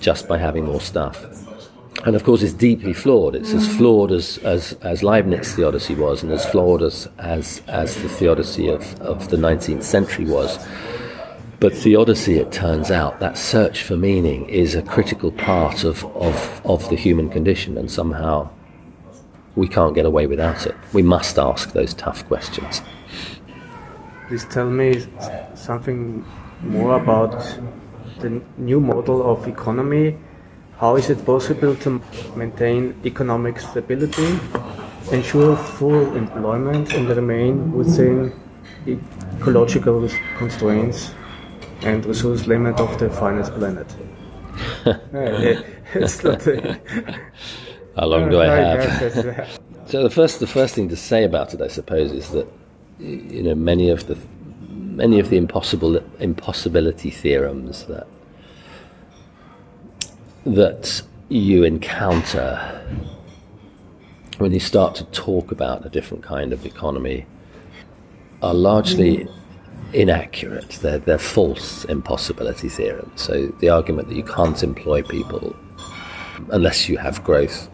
just 0.00 0.26
by 0.26 0.38
having 0.38 0.64
more 0.64 0.80
stuff. 0.80 1.43
And 2.04 2.14
of 2.14 2.23
course, 2.23 2.42
it's 2.42 2.52
deeply 2.52 2.92
flawed. 2.92 3.34
It's 3.34 3.54
as 3.54 3.66
mm. 3.66 3.78
flawed 3.78 4.12
as, 4.12 4.37
as, 4.38 4.75
as 4.82 5.02
Leibniz 5.02 5.54
theodicy 5.54 5.94
was, 5.94 6.23
and 6.23 6.30
as 6.32 6.44
flawed 6.44 6.82
as, 6.82 7.08
as, 7.18 7.62
as 7.66 8.00
the 8.02 8.08
theodicy 8.11 8.68
of, 8.68 9.00
of 9.00 9.30
the 9.30 9.38
19th 9.38 9.82
century 9.82 10.26
was. 10.26 10.58
But 11.61 11.73
theodicy, 11.73 12.38
it 12.38 12.52
turns 12.52 12.90
out, 12.90 13.20
that 13.20 13.38
search 13.38 13.82
for 13.82 13.96
meaning 13.96 14.46
is 14.50 14.75
a 14.75 14.82
critical 14.82 15.32
part 15.32 15.82
of, 15.82 16.04
of, 16.14 16.61
of 16.66 16.87
the 16.90 16.96
human 16.96 17.30
condition, 17.30 17.78
and 17.78 17.90
somehow 17.90 18.50
we 19.56 19.66
can't 19.66 19.94
get 19.94 20.04
away 20.04 20.26
without 20.26 20.66
it. 20.66 20.75
We 20.92 21.02
must 21.02 21.38
ask 21.38 21.73
those 21.73 21.94
tough 21.94 22.26
questions. 22.26 22.82
Please 24.28 24.44
tell 24.46 24.68
me 24.68 25.06
something 25.54 26.23
more 26.61 26.96
about 27.00 27.32
the 28.20 28.42
new 28.58 28.80
model 28.80 29.30
of 29.30 29.49
economy. 29.49 30.18
How 30.78 30.97
is 30.97 31.11
it 31.11 31.25
possible 31.25 31.76
to 31.76 32.00
maintain 32.37 32.95
economic 33.04 33.61
stability, 33.61 34.38
ensure 35.12 35.57
full 35.57 36.16
employment, 36.16 36.93
and 36.95 37.09
remain 37.09 37.73
within 37.73 38.33
ecological 38.87 40.09
constraints 40.37 41.12
and 41.83 42.04
resource 42.07 42.47
limit 42.47 42.81
of 42.81 42.99
the 42.99 43.11
finest 43.11 43.52
planet. 43.54 43.87
How 47.97 48.07
long 48.07 48.31
do 48.31 48.40
I 48.40 48.47
have? 48.47 49.61
so 49.87 50.02
the 50.02 50.11
first, 50.11 50.40
the 50.40 50.47
first 50.47 50.75
thing 50.75 50.88
to 50.88 50.97
say 50.97 51.25
about 51.25 51.54
it, 51.54 51.61
I 51.61 51.69
suppose, 51.69 52.12
is 52.12 52.31
that 52.31 52.50
you 52.99 53.43
know 53.43 53.54
many 53.54 53.90
of 53.90 54.07
the 54.07 54.16
many 54.71 55.19
of 55.19 55.28
the 55.28 55.37
impossible 55.37 56.00
impossibility 56.21 57.11
theorems 57.11 57.85
that 57.87 58.07
that 60.44 61.02
you 61.28 61.64
encounter 61.64 62.80
when 64.38 64.52
you 64.52 64.60
start 64.60 64.94
to 64.96 65.04
talk 65.04 65.52
about 65.52 65.86
a 65.86 65.88
different 65.88 66.22
kind 66.22 66.52
of 66.52 66.66
economy 66.66 67.24
are 68.42 68.54
largely 68.54 69.18
mm. 69.18 69.30
inaccurate. 69.92 70.70
They're, 70.82 70.98
they're 70.98 71.18
false 71.18 71.84
impossibility 71.86 72.68
theorems. 72.68 73.22
So 73.22 73.46
the 73.60 73.70
argument 73.70 74.08
that 74.08 74.16
you 74.16 74.24
can't 74.24 74.62
employ 74.62 75.02
people 75.02 75.56
unless 76.50 76.88
you 76.88 76.98
have 76.98 77.22
growth, 77.24 77.70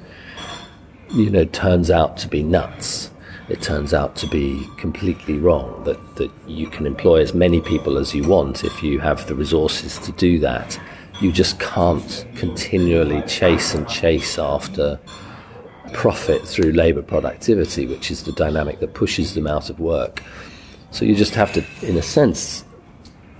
you 1.11 1.31
know, 1.31 1.45
turns 1.45 1.91
out 1.91 2.17
to 2.19 2.29
be 2.29 2.43
nuts. 2.43 3.11
It 3.49 3.63
turns 3.63 3.93
out 3.93 4.15
to 4.17 4.29
be 4.29 4.65
completely 4.77 5.39
wrong. 5.39 5.83
That 5.83 5.99
that 6.17 6.31
you 6.47 6.69
can 6.69 6.87
employ 6.87 7.21
as 7.21 7.35
many 7.35 7.61
people 7.61 7.99
as 7.99 8.15
you 8.15 8.23
want 8.29 8.63
if 8.63 8.81
you 8.81 9.01
have 9.01 9.27
the 9.27 9.35
resources 9.35 9.99
to 10.01 10.13
do 10.13 10.39
that. 10.39 10.79
You 11.21 11.31
just 11.31 11.61
can't 11.61 12.27
continually 12.35 13.23
chase 13.23 13.75
and 13.75 13.87
chase 13.89 14.39
after 14.39 14.99
profit 15.93 16.47
through 16.47 16.73
labour 16.73 17.03
productivity, 17.03 17.87
which 17.87 18.11
is 18.11 18.23
the 18.23 18.33
dynamic 18.33 18.81
that 18.81 18.95
pushes 18.95 19.35
them 19.35 19.47
out 19.47 19.69
of 19.69 19.81
work. 19.81 20.23
So 20.91 21.05
you 21.05 21.15
just 21.15 21.35
have 21.35 21.53
to, 21.53 21.65
in 21.83 21.97
a 21.97 22.03
sense, 22.03 22.65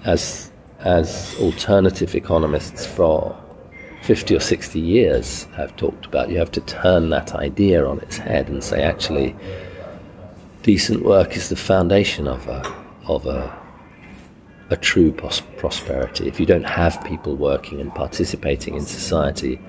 as 0.05 0.51
as 0.81 1.35
alternative 1.39 2.15
economists 2.15 2.87
for 2.87 3.39
50 4.03 4.35
or 4.37 4.41
60 4.41 4.81
years 4.81 5.45
have 5.57 5.77
talked 5.77 6.07
about, 6.07 6.31
you 6.31 6.39
have 6.39 6.51
to 6.53 6.61
turn 6.63 7.11
that 7.11 7.35
idea 7.35 7.87
on 7.87 8.01
its 8.01 8.17
head 8.17 8.49
and 8.49 8.65
say, 8.65 8.83
actually, 8.83 9.37
decent 10.63 11.03
work 11.05 11.37
is 11.37 11.51
the 11.51 11.57
foundation 11.57 12.27
of 12.27 12.47
a 12.49 12.75
of 13.07 13.27
a 13.27 13.60
a 14.71 14.77
true 14.77 15.13
prosperity. 15.13 16.29
If 16.29 16.39
you 16.39 16.47
don't 16.47 16.65
have 16.65 17.03
people 17.05 17.35
working 17.35 17.81
and 17.81 17.93
participating 17.95 18.77
in 18.77 18.83
society, 18.83 19.61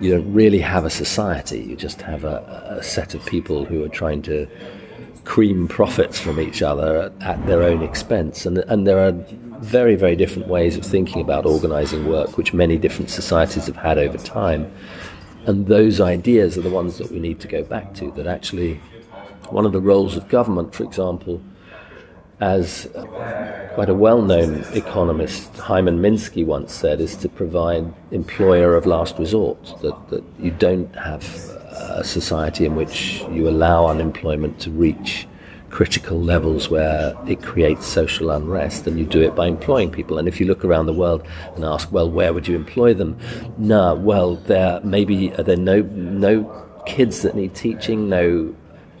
you 0.00 0.10
don't 0.10 0.32
really 0.32 0.60
have 0.60 0.86
a 0.86 0.90
society. 0.90 1.60
You 1.60 1.76
just 1.76 2.00
have 2.02 2.24
a, 2.24 2.76
a 2.78 2.82
set 2.82 3.14
of 3.14 3.24
people 3.26 3.66
who 3.66 3.84
are 3.84 3.88
trying 3.88 4.22
to 4.22 4.48
cream 5.24 5.68
profits 5.68 6.18
from 6.18 6.40
each 6.40 6.62
other 6.62 7.12
at 7.20 7.46
their 7.46 7.62
own 7.62 7.82
expense. 7.82 8.46
And, 8.46 8.58
and 8.58 8.86
there 8.86 9.06
are 9.06 9.12
very, 9.60 9.94
very 9.94 10.16
different 10.16 10.48
ways 10.48 10.78
of 10.78 10.86
thinking 10.86 11.20
about 11.20 11.44
organizing 11.44 12.08
work, 12.08 12.38
which 12.38 12.54
many 12.54 12.78
different 12.78 13.10
societies 13.10 13.66
have 13.66 13.76
had 13.76 13.98
over 13.98 14.16
time. 14.16 14.72
And 15.44 15.66
those 15.66 16.00
ideas 16.00 16.56
are 16.56 16.62
the 16.62 16.70
ones 16.70 16.96
that 16.96 17.10
we 17.10 17.18
need 17.18 17.40
to 17.40 17.48
go 17.48 17.62
back 17.62 17.92
to, 17.94 18.10
that 18.12 18.26
actually 18.26 18.80
one 19.50 19.66
of 19.66 19.72
the 19.72 19.80
roles 19.80 20.16
of 20.16 20.28
government, 20.28 20.74
for 20.74 20.84
example, 20.84 21.42
as 22.40 22.88
quite 23.74 23.88
a 23.88 23.94
well 23.94 24.22
known 24.22 24.64
economist, 24.72 25.54
Hyman 25.56 25.98
Minsky, 25.98 26.44
once 26.44 26.72
said, 26.72 27.00
is 27.00 27.16
to 27.16 27.28
provide 27.28 27.92
employer 28.10 28.74
of 28.74 28.86
last 28.86 29.18
resort, 29.18 29.62
that, 29.82 30.08
that 30.08 30.24
you 30.38 30.50
don't 30.50 30.94
have 30.96 31.22
a 31.70 32.04
society 32.04 32.64
in 32.64 32.74
which 32.74 33.22
you 33.30 33.48
allow 33.48 33.86
unemployment 33.86 34.58
to 34.60 34.70
reach 34.70 35.26
critical 35.70 36.20
levels 36.20 36.68
where 36.68 37.14
it 37.28 37.42
creates 37.42 37.86
social 37.86 38.30
unrest, 38.30 38.86
and 38.86 38.98
you 38.98 39.04
do 39.04 39.22
it 39.22 39.36
by 39.36 39.46
employing 39.46 39.90
people. 39.90 40.18
And 40.18 40.26
if 40.26 40.40
you 40.40 40.46
look 40.46 40.64
around 40.64 40.86
the 40.86 40.92
world 40.92 41.24
and 41.54 41.64
ask, 41.64 41.92
well, 41.92 42.10
where 42.10 42.32
would 42.32 42.48
you 42.48 42.56
employ 42.56 42.92
them? 42.92 43.16
No, 43.56 43.94
well, 43.94 44.36
there 44.36 44.80
maybe 44.82 45.32
are 45.34 45.44
there 45.44 45.56
no 45.56 45.82
no 45.82 46.66
kids 46.86 47.22
that 47.22 47.36
need 47.36 47.54
teaching, 47.54 48.08
no 48.08 48.54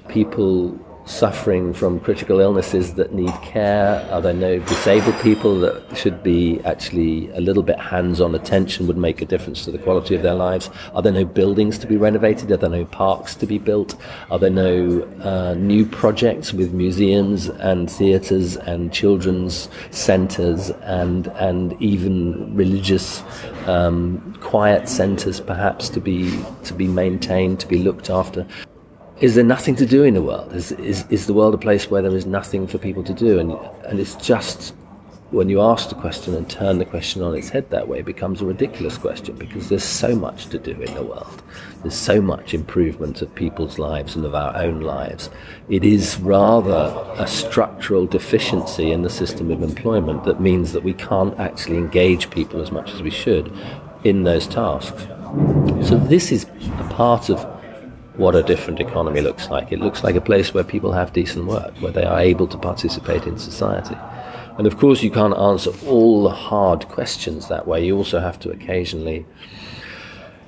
people 0.08 0.78
suffering 1.10 1.72
from 1.74 1.98
critical 2.00 2.40
illnesses 2.40 2.94
that 2.94 3.12
need 3.12 3.32
care? 3.42 4.06
Are 4.10 4.22
there 4.22 4.32
no 4.32 4.58
disabled 4.60 5.18
people 5.20 5.58
that 5.60 5.96
should 5.96 6.22
be 6.22 6.60
actually 6.64 7.30
a 7.32 7.40
little 7.40 7.62
bit 7.62 7.78
hands 7.78 8.20
on 8.20 8.34
attention 8.34 8.86
would 8.86 8.96
make 8.96 9.20
a 9.20 9.24
difference 9.24 9.64
to 9.64 9.70
the 9.70 9.78
quality 9.78 10.14
of 10.14 10.22
their 10.22 10.34
lives? 10.34 10.70
Are 10.94 11.02
there 11.02 11.12
no 11.12 11.24
buildings 11.24 11.78
to 11.78 11.86
be 11.86 11.96
renovated? 11.96 12.50
Are 12.52 12.56
there 12.56 12.70
no 12.70 12.84
parks 12.84 13.34
to 13.36 13.46
be 13.46 13.58
built? 13.58 13.96
Are 14.30 14.38
there 14.38 14.50
no 14.50 15.02
uh, 15.22 15.54
new 15.54 15.84
projects 15.84 16.52
with 16.52 16.72
museums 16.72 17.48
and 17.48 17.90
theatres 17.90 18.56
and 18.56 18.92
children's 18.92 19.68
centres 19.90 20.70
and, 20.82 21.26
and 21.38 21.80
even 21.82 22.54
religious 22.54 23.22
um, 23.66 24.36
quiet 24.40 24.88
centres 24.88 25.40
perhaps 25.40 25.88
to 25.90 26.00
be, 26.00 26.40
to 26.64 26.72
be 26.72 26.86
maintained, 26.86 27.58
to 27.60 27.66
be 27.66 27.78
looked 27.78 28.10
after? 28.10 28.46
Is 29.20 29.34
there 29.34 29.44
nothing 29.44 29.76
to 29.76 29.86
do 29.86 30.02
in 30.02 30.14
the 30.14 30.22
world? 30.22 30.52
Is, 30.54 30.72
is, 30.72 31.04
is 31.10 31.26
the 31.26 31.34
world 31.34 31.54
a 31.54 31.58
place 31.58 31.90
where 31.90 32.00
there 32.00 32.16
is 32.16 32.24
nothing 32.24 32.66
for 32.66 32.78
people 32.78 33.04
to 33.04 33.12
do? 33.12 33.38
And, 33.38 33.52
and 33.84 34.00
it's 34.00 34.14
just 34.16 34.74
when 35.30 35.48
you 35.48 35.60
ask 35.60 35.90
the 35.90 35.94
question 35.94 36.34
and 36.34 36.48
turn 36.48 36.78
the 36.78 36.84
question 36.84 37.22
on 37.22 37.36
its 37.36 37.50
head 37.50 37.68
that 37.70 37.86
way, 37.86 38.00
it 38.00 38.04
becomes 38.04 38.40
a 38.40 38.46
ridiculous 38.46 38.96
question 38.98 39.36
because 39.36 39.68
there's 39.68 39.84
so 39.84 40.16
much 40.16 40.46
to 40.46 40.58
do 40.58 40.72
in 40.72 40.94
the 40.94 41.02
world. 41.02 41.42
There's 41.82 41.94
so 41.94 42.20
much 42.20 42.54
improvement 42.54 43.22
of 43.22 43.32
people's 43.34 43.78
lives 43.78 44.16
and 44.16 44.24
of 44.24 44.34
our 44.34 44.56
own 44.56 44.80
lives. 44.80 45.30
It 45.68 45.84
is 45.84 46.18
rather 46.18 46.92
a 47.16 47.28
structural 47.28 48.06
deficiency 48.06 48.90
in 48.90 49.02
the 49.02 49.10
system 49.10 49.50
of 49.50 49.62
employment 49.62 50.24
that 50.24 50.40
means 50.40 50.72
that 50.72 50.82
we 50.82 50.94
can't 50.94 51.38
actually 51.38 51.76
engage 51.76 52.30
people 52.30 52.60
as 52.60 52.72
much 52.72 52.90
as 52.92 53.02
we 53.02 53.10
should 53.10 53.52
in 54.02 54.24
those 54.24 54.48
tasks. 54.48 55.02
So, 55.86 55.96
this 55.96 56.32
is 56.32 56.44
a 56.78 56.88
part 56.90 57.28
of 57.28 57.59
what 58.20 58.36
a 58.36 58.42
different 58.42 58.80
economy 58.80 59.22
looks 59.22 59.48
like. 59.48 59.72
It 59.72 59.80
looks 59.80 60.04
like 60.04 60.14
a 60.14 60.20
place 60.20 60.52
where 60.52 60.62
people 60.62 60.92
have 60.92 61.14
decent 61.14 61.46
work, 61.46 61.74
where 61.78 61.90
they 61.90 62.04
are 62.04 62.20
able 62.20 62.46
to 62.48 62.58
participate 62.58 63.26
in 63.26 63.38
society. 63.38 63.96
And 64.58 64.66
of 64.66 64.76
course, 64.76 65.02
you 65.02 65.10
can't 65.10 65.36
answer 65.36 65.70
all 65.86 66.24
the 66.24 66.34
hard 66.50 66.86
questions 66.88 67.48
that 67.48 67.66
way. 67.66 67.82
You 67.86 67.96
also 67.96 68.20
have 68.20 68.38
to 68.40 68.50
occasionally 68.50 69.24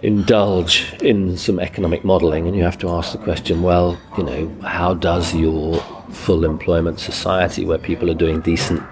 indulge 0.03 0.93
in 1.01 1.39
some 1.39 1.59
economic 1.59 2.05
modeling, 2.05 2.47
and 2.47 2.55
you 2.55 2.63
have 2.63 2.77
to 2.77 2.91
ask 2.91 3.13
the 3.13 3.19
question 3.19 3.63
well, 3.63 3.99
you 4.19 4.25
know, 4.25 4.55
how 4.65 4.93
does 4.93 5.35
your 5.35 5.81
full 6.11 6.45
employment 6.45 7.01
society, 7.01 7.65
where 7.65 7.79
people 7.79 8.11
are 8.11 8.15
doing 8.15 8.43
decent 8.43 8.83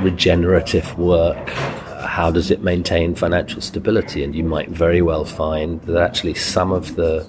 regenerative 0.00 0.98
work, 0.98 1.50
how 1.50 2.32
does 2.32 2.50
it 2.50 2.62
maintain 2.62 3.14
financial 3.14 3.60
stability? 3.60 4.24
And 4.24 4.34
you 4.34 4.42
might 4.42 4.70
very 4.70 5.02
well 5.02 5.24
find 5.24 5.80
that 5.82 6.02
actually 6.02 6.34
some 6.34 6.72
of 6.72 6.96
the 6.96 7.28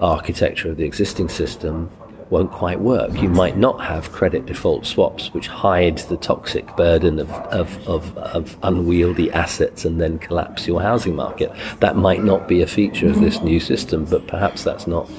architecture 0.00 0.70
of 0.70 0.76
the 0.76 0.84
existing 0.84 1.28
system 1.28 1.90
won't 2.30 2.52
quite 2.52 2.80
work. 2.80 3.20
You 3.20 3.28
might 3.28 3.56
not 3.56 3.82
have 3.82 4.12
credit 4.12 4.46
default 4.46 4.86
swaps, 4.86 5.32
which 5.32 5.46
hide 5.46 5.98
the 5.98 6.16
toxic 6.16 6.76
burden 6.76 7.18
of, 7.18 7.30
of, 7.30 7.88
of, 7.88 8.16
of, 8.18 8.56
unwieldy 8.62 9.30
assets 9.32 9.84
and 9.84 10.00
then 10.00 10.18
collapse 10.18 10.66
your 10.66 10.82
housing 10.82 11.16
market. 11.16 11.52
That 11.80 11.96
might 11.96 12.22
not 12.22 12.46
be 12.46 12.60
a 12.60 12.66
feature 12.66 13.08
of 13.08 13.20
this 13.20 13.40
new 13.40 13.60
system, 13.60 14.04
but 14.04 14.26
perhaps 14.26 14.62
that's 14.62 14.86
not 14.86 15.10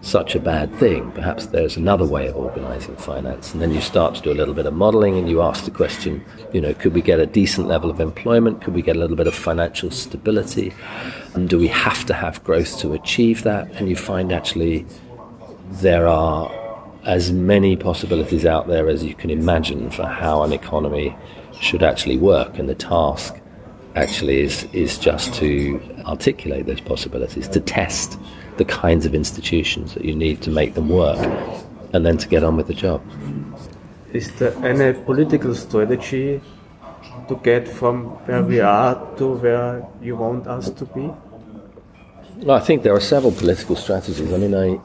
such 0.00 0.34
a 0.34 0.40
bad 0.40 0.72
thing. 0.76 1.10
Perhaps 1.12 1.46
there's 1.46 1.76
another 1.76 2.06
way 2.06 2.28
of 2.28 2.36
organizing 2.36 2.96
finance. 2.96 3.52
And 3.52 3.60
then 3.60 3.72
you 3.72 3.80
start 3.80 4.14
to 4.14 4.22
do 4.22 4.30
a 4.30 4.34
little 4.34 4.54
bit 4.54 4.66
of 4.66 4.74
modeling 4.74 5.18
and 5.18 5.28
you 5.28 5.42
ask 5.42 5.64
the 5.64 5.70
question, 5.70 6.24
you 6.52 6.60
know, 6.60 6.72
could 6.72 6.94
we 6.94 7.02
get 7.02 7.18
a 7.18 7.26
decent 7.26 7.66
level 7.66 7.90
of 7.90 8.00
employment? 8.00 8.62
Could 8.62 8.74
we 8.74 8.82
get 8.82 8.96
a 8.96 8.98
little 8.98 9.16
bit 9.16 9.26
of 9.26 9.34
financial 9.34 9.90
stability? 9.90 10.72
And 11.34 11.48
do 11.48 11.58
we 11.58 11.68
have 11.68 12.06
to 12.06 12.14
have 12.14 12.42
growth 12.44 12.78
to 12.80 12.92
achieve 12.92 13.42
that? 13.42 13.70
And 13.72 13.88
you 13.88 13.96
find 13.96 14.32
actually 14.32 14.86
there 15.70 16.06
are 16.06 16.50
as 17.04 17.32
many 17.32 17.76
possibilities 17.76 18.46
out 18.46 18.68
there 18.68 18.88
as 18.88 19.02
you 19.02 19.14
can 19.14 19.30
imagine 19.30 19.90
for 19.90 20.06
how 20.06 20.42
an 20.42 20.52
economy 20.52 21.16
should 21.60 21.82
actually 21.82 22.16
work. 22.16 22.58
And 22.58 22.68
the 22.68 22.74
task 22.74 23.34
actually 23.96 24.42
is, 24.42 24.64
is 24.72 24.96
just 24.96 25.34
to 25.34 25.80
articulate 26.06 26.66
those 26.66 26.80
possibilities, 26.80 27.48
to 27.48 27.60
test 27.60 28.18
the 28.58 28.64
kinds 28.64 29.06
of 29.06 29.14
institutions 29.14 29.94
that 29.94 30.04
you 30.04 30.14
need 30.14 30.42
to 30.42 30.50
make 30.50 30.74
them 30.74 30.88
work, 30.88 31.18
and 31.92 32.04
then 32.04 32.18
to 32.18 32.28
get 32.28 32.44
on 32.44 32.56
with 32.56 32.66
the 32.66 32.74
job. 32.74 33.00
Is 34.12 34.30
there 34.38 34.54
any 34.64 34.98
political 35.04 35.54
strategy 35.54 36.40
to 37.28 37.36
get 37.36 37.68
from 37.68 38.06
where 38.26 38.42
we 38.42 38.60
are 38.60 38.94
to 39.16 39.26
where 39.34 39.86
you 40.02 40.16
want 40.16 40.46
us 40.46 40.70
to 40.70 40.84
be? 40.86 41.10
Well, 42.38 42.56
I 42.56 42.60
think 42.60 42.82
there 42.82 42.94
are 42.94 43.00
several 43.00 43.32
political 43.32 43.76
strategies. 43.76 44.32
I 44.32 44.36
mean, 44.38 44.54
I 44.54 44.80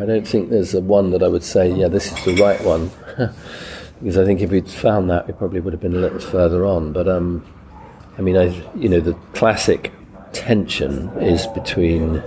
I 0.00 0.04
don't 0.04 0.28
think 0.28 0.50
there's 0.50 0.74
a 0.74 0.80
one 0.80 1.10
that 1.10 1.22
I 1.22 1.28
would 1.28 1.42
say, 1.42 1.72
yeah, 1.72 1.88
this 1.88 2.12
is 2.12 2.24
the 2.24 2.36
right 2.36 2.62
one, 2.62 2.90
because 4.00 4.18
I 4.18 4.24
think 4.24 4.42
if 4.42 4.50
we'd 4.50 4.68
found 4.68 5.08
that, 5.10 5.26
we 5.26 5.32
probably 5.32 5.60
would 5.60 5.72
have 5.72 5.80
been 5.80 5.94
a 5.94 5.98
little 5.98 6.20
further 6.20 6.66
on. 6.66 6.92
But 6.92 7.08
um, 7.08 7.44
I 8.18 8.20
mean, 8.20 8.36
I 8.36 8.62
you 8.74 8.88
know, 8.88 9.00
the 9.00 9.14
classic 9.32 9.92
tension 10.32 11.08
is 11.18 11.46
between 11.48 12.22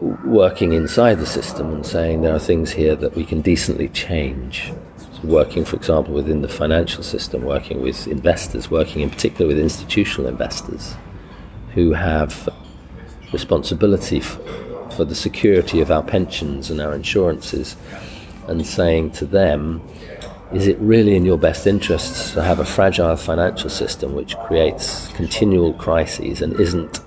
working 0.00 0.72
inside 0.72 1.14
the 1.14 1.26
system 1.26 1.72
and 1.72 1.84
saying 1.84 2.22
there 2.22 2.34
are 2.34 2.38
things 2.38 2.72
here 2.72 2.96
that 2.96 3.14
we 3.14 3.24
can 3.24 3.40
decently 3.40 3.88
change. 3.88 4.72
So 4.98 5.20
working, 5.24 5.64
for 5.64 5.76
example, 5.76 6.14
within 6.14 6.42
the 6.42 6.48
financial 6.48 7.02
system, 7.02 7.44
working 7.44 7.82
with 7.82 8.06
investors, 8.06 8.70
working 8.70 9.02
in 9.02 9.10
particular 9.10 9.46
with 9.46 9.58
institutional 9.58 10.28
investors 10.28 10.94
who 11.74 11.92
have 11.92 12.48
responsibility 13.32 14.20
for 14.20 15.04
the 15.04 15.14
security 15.14 15.80
of 15.80 15.90
our 15.90 16.02
pensions 16.02 16.70
and 16.70 16.80
our 16.80 16.94
insurances, 16.94 17.76
and 18.46 18.66
saying 18.66 19.10
to 19.10 19.26
them, 19.26 19.82
is 20.52 20.68
it 20.68 20.78
really 20.78 21.16
in 21.16 21.24
your 21.24 21.38
best 21.38 21.66
interests 21.66 22.32
to 22.32 22.42
have 22.42 22.60
a 22.60 22.64
fragile 22.64 23.16
financial 23.16 23.70
system 23.70 24.14
which 24.14 24.36
creates 24.38 25.08
continual 25.14 25.72
crises 25.74 26.42
and 26.42 26.58
isn't 26.60 27.00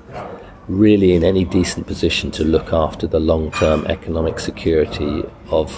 really 0.68 1.14
in 1.14 1.24
any 1.24 1.46
decent 1.46 1.88
position 1.88 2.30
to 2.32 2.44
look 2.44 2.74
after 2.74 3.08
the 3.08 3.20
long 3.20 3.52
term 3.52 3.86
economic 3.88 4.40
security 4.40 5.24
of 5.50 5.72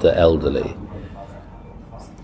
the 0.00 0.16
elderly? 0.16 0.76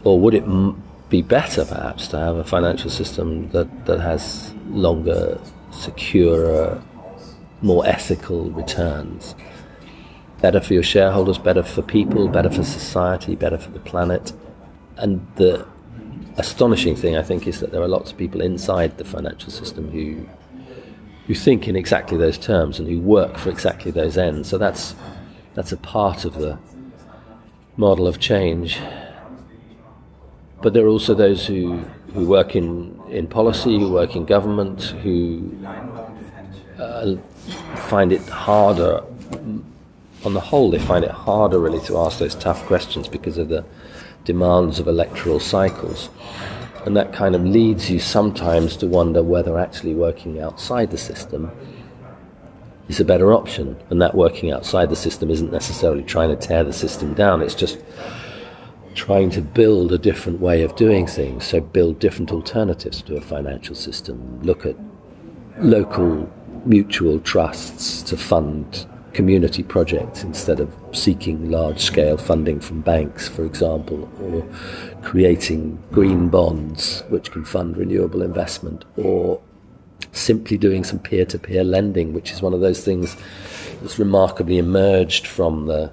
Or 0.04 0.20
would 0.20 0.34
it 0.34 0.42
m- 0.42 0.82
be 1.08 1.22
better 1.22 1.64
perhaps 1.64 2.08
to 2.08 2.18
have 2.18 2.36
a 2.36 2.44
financial 2.44 2.90
system 2.90 3.48
that, 3.50 3.86
that 3.86 4.00
has 4.00 4.54
longer, 4.68 5.40
securer, 5.70 6.82
more 7.62 7.86
ethical 7.86 8.50
returns? 8.50 9.34
Better 10.42 10.60
for 10.60 10.74
your 10.74 10.82
shareholders, 10.82 11.38
better 11.38 11.62
for 11.62 11.80
people, 11.80 12.28
better 12.28 12.50
for 12.50 12.64
society, 12.64 13.34
better 13.34 13.56
for 13.56 13.70
the 13.70 13.80
planet. 13.80 14.34
And 14.98 15.26
the 15.36 15.66
astonishing 16.36 16.96
thing, 16.96 17.16
I 17.16 17.22
think, 17.22 17.46
is 17.46 17.60
that 17.60 17.72
there 17.72 17.80
are 17.80 17.88
lots 17.88 18.12
of 18.12 18.18
people 18.18 18.42
inside 18.42 18.98
the 18.98 19.04
financial 19.04 19.50
system 19.50 19.90
who 19.90 20.26
who 21.26 21.34
think 21.34 21.66
in 21.68 21.76
exactly 21.76 22.18
those 22.18 22.38
terms 22.38 22.78
and 22.78 22.88
who 22.88 23.00
work 23.00 23.38
for 23.38 23.50
exactly 23.50 23.90
those 23.90 24.18
ends. 24.18 24.48
So 24.48 24.58
that's 24.58 24.94
that's 25.54 25.72
a 25.72 25.76
part 25.76 26.24
of 26.24 26.34
the 26.34 26.58
model 27.76 28.06
of 28.06 28.18
change. 28.18 28.78
But 30.62 30.72
there 30.72 30.84
are 30.84 30.88
also 30.88 31.14
those 31.14 31.46
who, 31.46 31.84
who 32.14 32.26
work 32.26 32.56
in, 32.56 32.98
in 33.08 33.26
policy, 33.26 33.78
who 33.78 33.92
work 33.92 34.16
in 34.16 34.24
government, 34.24 34.82
who 35.02 35.52
uh, 36.78 37.16
find 37.88 38.12
it 38.12 38.26
harder. 38.28 39.02
On 40.24 40.32
the 40.32 40.40
whole, 40.40 40.70
they 40.70 40.78
find 40.78 41.04
it 41.04 41.10
harder 41.10 41.58
really 41.58 41.80
to 41.86 41.98
ask 41.98 42.18
those 42.18 42.34
tough 42.34 42.64
questions 42.64 43.08
because 43.08 43.36
of 43.36 43.48
the 43.48 43.64
demands 44.24 44.78
of 44.78 44.88
electoral 44.88 45.38
cycles. 45.38 46.08
And 46.84 46.96
that 46.96 47.12
kind 47.12 47.34
of 47.34 47.44
leads 47.44 47.90
you 47.90 47.98
sometimes 47.98 48.76
to 48.76 48.86
wonder 48.86 49.22
whether 49.22 49.58
actually 49.58 49.94
working 49.94 50.40
outside 50.40 50.90
the 50.90 50.98
system 50.98 51.50
is 52.88 53.00
a 53.00 53.04
better 53.04 53.32
option. 53.32 53.76
And 53.88 54.00
that 54.02 54.14
working 54.14 54.52
outside 54.52 54.90
the 54.90 54.96
system 54.96 55.30
isn't 55.30 55.50
necessarily 55.50 56.02
trying 56.02 56.28
to 56.28 56.36
tear 56.36 56.62
the 56.62 56.72
system 56.72 57.14
down, 57.14 57.40
it's 57.40 57.54
just 57.54 57.78
trying 58.94 59.30
to 59.30 59.42
build 59.42 59.92
a 59.92 59.98
different 59.98 60.40
way 60.40 60.62
of 60.62 60.76
doing 60.76 61.06
things. 61.06 61.44
So, 61.44 61.60
build 61.60 61.98
different 61.98 62.30
alternatives 62.30 63.02
to 63.02 63.16
a 63.16 63.20
financial 63.20 63.74
system, 63.74 64.40
look 64.42 64.66
at 64.66 64.76
local 65.58 66.30
mutual 66.64 67.18
trusts 67.20 68.02
to 68.02 68.16
fund 68.16 68.86
community 69.14 69.62
projects 69.62 70.22
instead 70.22 70.60
of 70.60 70.74
seeking 70.92 71.50
large 71.50 71.80
scale 71.80 72.16
funding 72.16 72.60
from 72.60 72.80
banks, 72.80 73.28
for 73.28 73.44
example, 73.44 74.10
or 74.20 74.46
creating 75.02 75.82
green 75.92 76.28
bonds 76.28 77.02
which 77.08 77.30
can 77.30 77.44
fund 77.44 77.76
renewable 77.76 78.22
investment, 78.22 78.84
or 78.96 79.40
simply 80.12 80.58
doing 80.58 80.84
some 80.84 80.98
peer 80.98 81.24
to 81.24 81.38
peer 81.38 81.64
lending, 81.64 82.12
which 82.12 82.32
is 82.32 82.42
one 82.42 82.52
of 82.52 82.60
those 82.60 82.84
things 82.84 83.16
that's 83.80 83.98
remarkably 83.98 84.58
emerged 84.58 85.26
from 85.26 85.66
the 85.66 85.92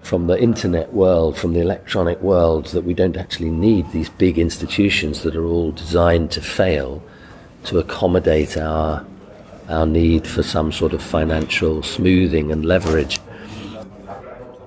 from 0.00 0.26
the 0.26 0.40
internet 0.42 0.92
world, 0.92 1.38
from 1.38 1.52
the 1.52 1.60
electronic 1.60 2.20
world, 2.20 2.66
that 2.66 2.82
we 2.82 2.92
don't 2.92 3.16
actually 3.16 3.50
need 3.50 3.88
these 3.92 4.10
big 4.10 4.36
institutions 4.36 5.22
that 5.22 5.36
are 5.36 5.44
all 5.44 5.70
designed 5.70 6.28
to 6.28 6.40
fail 6.40 7.00
to 7.62 7.78
accommodate 7.78 8.56
our 8.56 9.06
our 9.72 9.86
need 9.86 10.26
for 10.26 10.42
some 10.42 10.70
sort 10.70 10.92
of 10.92 11.02
financial 11.02 11.82
smoothing 11.82 12.52
and 12.52 12.64
leverage. 12.64 13.20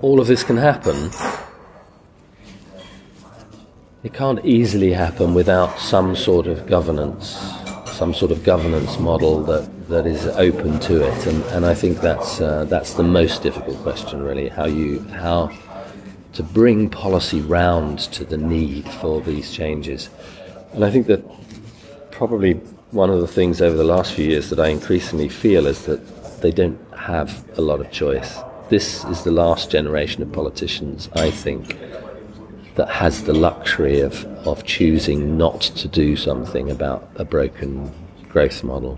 All 0.02 0.20
of 0.20 0.28
this 0.28 0.44
can 0.44 0.58
happen. 0.58 1.12
It 4.04 4.14
can't 4.14 4.44
easily 4.46 4.94
happen 4.94 5.34
without 5.34 5.80
some 5.80 6.16
sort 6.16 6.48
of 6.48 6.68
governance, 6.68 7.40
some 7.92 8.14
sort 8.14 8.32
of 8.32 8.44
governance 8.44 9.00
model 9.00 9.44
that, 9.44 9.88
that 9.88 10.06
is 10.06 10.28
open 10.28 10.80
to 10.82 11.08
it. 11.08 11.28
And, 11.28 11.44
and 11.46 11.66
I 11.66 11.74
think 11.74 12.02
that's, 12.02 12.42
uh, 12.42 12.66
that's 12.66 12.94
the 12.94 13.04
most 13.04 13.42
difficult 13.42 13.78
question, 13.78 14.22
really, 14.22 14.50
how, 14.50 14.66
you, 14.66 15.00
how 15.06 15.52
to 16.34 16.44
bring 16.44 16.90
policy 16.90 17.42
round 17.42 18.00
to 18.00 18.26
the 18.26 18.38
need 18.38 18.88
for 18.90 19.22
these 19.22 19.52
changes. 19.52 20.10
And 20.74 20.84
I 20.84 20.92
think 20.92 21.08
that 21.08 21.24
probably 22.12 22.60
one 22.96 23.10
of 23.10 23.20
the 23.20 23.28
things 23.28 23.62
over 23.62 23.76
the 23.76 23.84
last 23.84 24.14
few 24.14 24.26
years 24.26 24.50
that 24.50 24.60
I 24.60 24.70
increasingly 24.70 25.28
feel 25.28 25.68
is 25.68 25.86
that 25.86 26.42
they 26.42 26.52
don't 26.52 26.80
have 26.98 27.44
a 27.58 27.62
lot 27.62 27.82
of 27.82 27.92
choice. 27.92 28.40
This 28.70 29.04
is 29.06 29.24
the 29.24 29.32
last 29.32 29.70
generation 29.70 30.24
of 30.24 30.32
politicians, 30.32 31.10
I 31.14 31.30
think, 31.30 31.78
that 32.76 32.88
has 32.88 33.26
the 33.26 33.34
luxury 33.34 34.00
of, 34.00 34.24
of 34.48 34.64
choosing 34.64 35.38
not 35.38 35.60
to 35.62 35.90
do 35.90 36.16
something 36.16 36.72
about 36.72 37.10
a 37.16 37.26
broken 37.26 37.92
growth 38.30 38.64
model 38.64 38.98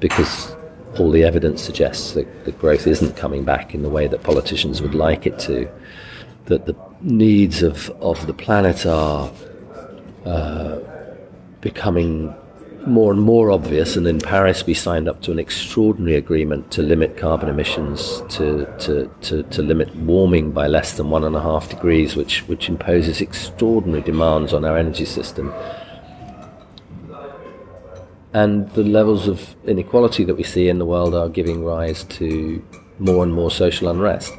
because 0.00 0.56
all 0.98 1.10
the 1.10 1.22
evidence 1.22 1.62
suggests 1.62 2.12
that 2.12 2.46
the 2.46 2.52
growth 2.52 2.86
isn't 2.86 3.14
coming 3.14 3.44
back 3.44 3.74
in 3.74 3.82
the 3.82 3.90
way 3.90 4.06
that 4.06 4.22
politicians 4.22 4.80
would 4.80 4.94
like 4.94 5.26
it 5.26 5.38
to, 5.40 5.70
that 6.46 6.64
the 6.64 6.76
needs 7.02 7.62
of, 7.62 7.90
of 8.00 8.26
the 8.26 8.32
planet 8.32 8.86
are 8.86 9.30
uh, 10.24 10.78
becoming 11.60 12.34
more 12.88 13.12
and 13.12 13.20
more 13.20 13.50
obvious. 13.50 13.96
And 13.96 14.06
in 14.06 14.18
Paris, 14.18 14.66
we 14.66 14.74
signed 14.74 15.08
up 15.08 15.22
to 15.22 15.32
an 15.32 15.38
extraordinary 15.38 16.16
agreement 16.16 16.70
to 16.72 16.82
limit 16.82 17.16
carbon 17.16 17.48
emissions, 17.48 18.22
to, 18.30 18.66
to, 18.80 19.10
to, 19.22 19.42
to, 19.44 19.62
limit 19.62 19.94
warming 19.96 20.52
by 20.52 20.66
less 20.66 20.96
than 20.96 21.10
one 21.10 21.24
and 21.24 21.36
a 21.36 21.40
half 21.40 21.68
degrees, 21.68 22.16
which, 22.16 22.46
which 22.48 22.68
imposes 22.68 23.20
extraordinary 23.20 24.02
demands 24.02 24.52
on 24.52 24.64
our 24.64 24.76
energy 24.76 25.04
system. 25.04 25.52
And 28.32 28.68
the 28.70 28.84
levels 28.84 29.28
of 29.28 29.56
inequality 29.64 30.24
that 30.24 30.36
we 30.36 30.42
see 30.42 30.68
in 30.68 30.78
the 30.78 30.84
world 30.84 31.14
are 31.14 31.28
giving 31.28 31.64
rise 31.64 32.04
to 32.04 32.62
more 32.98 33.22
and 33.22 33.32
more 33.32 33.50
social 33.50 33.88
unrest. 33.88 34.32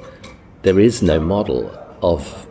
There 0.61 0.79
is 0.79 1.01
no 1.01 1.19
model 1.19 1.71
of 2.01 2.48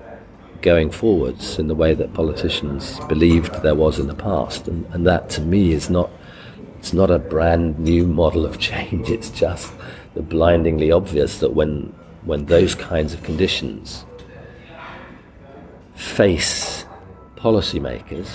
going 0.62 0.90
forwards 0.90 1.58
in 1.58 1.68
the 1.68 1.74
way 1.74 1.94
that 1.94 2.14
politicians 2.14 2.98
believed 3.08 3.62
there 3.62 3.74
was 3.74 3.98
in 3.98 4.06
the 4.06 4.14
past. 4.14 4.68
And, 4.68 4.86
and 4.92 5.06
that 5.06 5.30
to 5.30 5.40
me 5.40 5.72
is 5.72 5.88
not, 5.88 6.10
it's 6.78 6.92
not 6.92 7.10
a 7.10 7.18
brand 7.18 7.78
new 7.78 8.06
model 8.06 8.44
of 8.44 8.58
change. 8.70 9.10
It's 9.10 9.30
just 9.30 9.72
the 10.14 10.22
blindingly 10.22 10.90
obvious 10.90 11.38
that 11.38 11.54
when, 11.54 11.94
when 12.24 12.46
those 12.46 12.74
kinds 12.74 13.14
of 13.14 13.22
conditions 13.22 14.04
face 15.94 16.84
policymakers, 17.36 18.28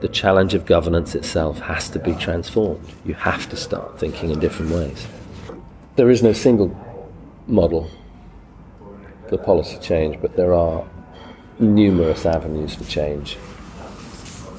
the 0.00 0.08
challenge 0.08 0.54
of 0.54 0.64
governance 0.64 1.14
itself 1.14 1.58
has 1.60 1.90
to 1.90 1.98
be 1.98 2.14
transformed. 2.14 2.86
You 3.04 3.14
have 3.14 3.48
to 3.50 3.56
start 3.56 3.98
thinking 3.98 4.30
in 4.30 4.38
different 4.38 4.72
ways. 4.72 5.06
There 5.96 6.10
is 6.10 6.22
no 6.22 6.32
single 6.32 6.76
model 7.46 7.90
for 9.28 9.38
policy 9.38 9.78
change, 9.78 10.20
but 10.20 10.36
there 10.36 10.54
are 10.54 10.84
numerous 11.60 12.24
avenues 12.24 12.74
for 12.74 12.84
change 12.84 13.36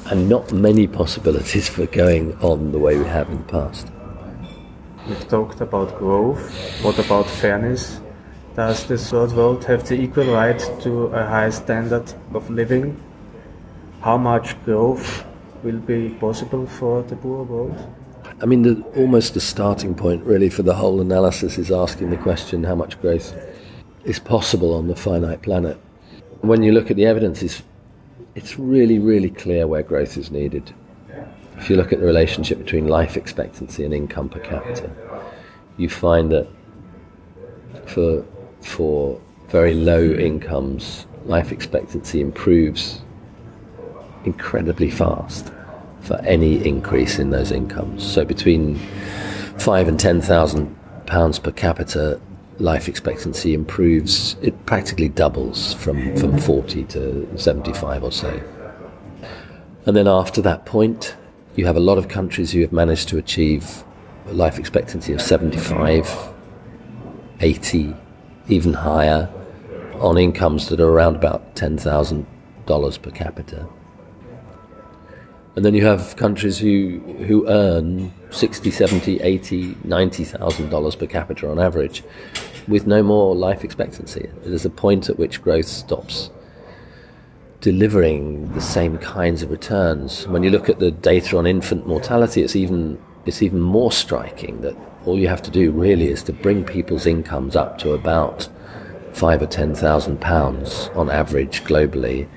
and 0.07 0.27
not 0.27 0.51
many 0.51 0.87
possibilities 0.87 1.69
for 1.69 1.85
going 1.87 2.35
on 2.41 2.71
the 2.71 2.79
way 2.79 2.97
we 2.97 3.05
have 3.05 3.29
in 3.29 3.37
the 3.37 3.43
past. 3.43 3.87
We've 5.07 5.27
talked 5.27 5.61
about 5.61 5.97
growth. 5.97 6.41
What 6.83 6.99
about 6.99 7.27
fairness? 7.27 7.99
Does 8.55 8.85
the 8.87 8.97
third 8.97 9.31
world 9.33 9.63
have 9.65 9.87
the 9.87 9.95
equal 9.95 10.33
right 10.33 10.59
to 10.81 11.05
a 11.07 11.25
high 11.25 11.51
standard 11.51 12.11
of 12.33 12.49
living? 12.49 13.01
How 14.01 14.17
much 14.17 14.61
growth 14.65 15.25
will 15.63 15.79
be 15.79 16.09
possible 16.19 16.65
for 16.65 17.03
the 17.03 17.15
poor 17.15 17.43
world? 17.43 17.77
I 18.41 18.45
mean, 18.45 18.63
the, 18.63 18.81
almost 18.95 19.33
the 19.33 19.41
starting 19.41 19.93
point, 19.95 20.23
really, 20.23 20.49
for 20.49 20.63
the 20.63 20.75
whole 20.75 21.01
analysis 21.01 21.57
is 21.57 21.71
asking 21.71 22.09
the 22.09 22.17
question 22.17 22.63
how 22.63 22.75
much 22.75 22.99
growth 23.01 23.35
is 24.03 24.19
possible 24.19 24.73
on 24.73 24.87
the 24.87 24.95
finite 24.95 25.41
planet 25.41 25.79
when 26.41 26.63
you 26.63 26.71
look 26.71 26.89
at 26.89 26.97
the 26.97 27.05
evidence, 27.05 27.43
it's, 27.43 27.63
it's 28.35 28.57
really, 28.57 28.99
really 28.99 29.29
clear 29.29 29.67
where 29.67 29.83
growth 29.83 30.17
is 30.17 30.31
needed. 30.31 30.73
If 31.57 31.69
you 31.69 31.75
look 31.75 31.91
at 31.91 31.99
the 31.99 32.05
relationship 32.05 32.57
between 32.57 32.87
life 32.87 33.17
expectancy 33.17 33.83
and 33.83 33.93
income 33.93 34.29
per 34.29 34.39
capita, 34.39 34.91
you 35.77 35.89
find 35.89 36.31
that 36.31 36.47
for, 37.85 38.25
for 38.61 39.19
very 39.49 39.73
low 39.73 40.01
incomes, 40.01 41.05
life 41.25 41.51
expectancy 41.51 42.21
improves 42.21 43.01
incredibly 44.23 44.89
fast 44.89 45.51
for 46.01 46.17
any 46.21 46.65
increase 46.65 47.19
in 47.19 47.29
those 47.29 47.51
incomes. 47.51 48.09
So 48.09 48.23
between 48.23 48.75
five 49.57 49.87
and 49.87 49.99
ten 49.99 50.21
thousand 50.21 50.75
pounds 51.05 51.39
per 51.39 51.51
capita, 51.51 52.21
life 52.59 52.87
expectancy 52.87 53.53
improves, 53.53 54.35
it 54.41 54.65
practically 54.65 55.09
doubles 55.09 55.73
from, 55.75 56.15
from 56.17 56.37
40 56.37 56.83
to 56.85 57.37
75 57.37 58.03
or 58.03 58.11
so. 58.11 58.41
And 59.85 59.95
then 59.95 60.07
after 60.07 60.41
that 60.41 60.65
point, 60.65 61.15
you 61.55 61.65
have 61.65 61.77
a 61.77 61.81
lot 61.81 61.97
of 61.97 62.07
countries 62.07 62.51
who 62.51 62.61
have 62.61 62.73
managed 62.73 63.09
to 63.09 63.17
achieve 63.17 63.83
a 64.27 64.33
life 64.33 64.59
expectancy 64.59 65.13
of 65.13 65.21
75, 65.21 66.29
80, 67.39 67.95
even 68.49 68.73
higher 68.73 69.29
on 69.95 70.17
incomes 70.17 70.69
that 70.69 70.79
are 70.79 70.89
around 70.89 71.15
about 71.15 71.55
$10,000 71.55 73.01
per 73.01 73.11
capita. 73.11 73.67
And 75.55 75.65
then 75.65 75.73
you 75.73 75.85
have 75.85 76.15
countries 76.15 76.57
who, 76.57 76.99
who 77.27 77.47
earn 77.49 78.13
60, 78.29 78.71
70, 78.71 79.19
80, 79.21 79.75
90,000 79.83 80.69
dollars 80.69 80.95
per 80.95 81.07
capita 81.07 81.49
on 81.49 81.59
average 81.59 82.03
with 82.69 82.87
no 82.87 83.03
more 83.03 83.35
life 83.35 83.63
expectancy. 83.63 84.29
There's 84.43 84.65
a 84.65 84.69
point 84.69 85.09
at 85.09 85.19
which 85.19 85.41
growth 85.41 85.67
stops 85.67 86.29
delivering 87.61 88.53
the 88.53 88.61
same 88.61 88.97
kinds 88.97 89.43
of 89.43 89.51
returns. 89.51 90.25
When 90.27 90.43
you 90.43 90.49
look 90.49 90.69
at 90.69 90.79
the 90.79 90.91
data 90.91 91.37
on 91.37 91.45
infant 91.45 91.85
mortality, 91.85 92.41
it's 92.41 92.55
even 92.55 93.01
it's 93.25 93.41
even 93.41 93.59
more 93.59 93.91
striking 93.91 94.61
that 94.61 94.77
all 95.05 95.19
you 95.19 95.27
have 95.27 95.41
to 95.41 95.51
do 95.51 95.71
really 95.71 96.07
is 96.07 96.23
to 96.23 96.33
bring 96.33 96.63
people's 96.63 97.05
incomes 97.05 97.55
up 97.55 97.77
to 97.79 97.91
about 97.93 98.47
five 99.11 99.41
or 99.41 99.47
ten 99.47 99.75
thousand 99.75 100.21
pounds 100.21 100.89
on 100.95 101.09
average 101.09 101.63
globally, 101.63 102.27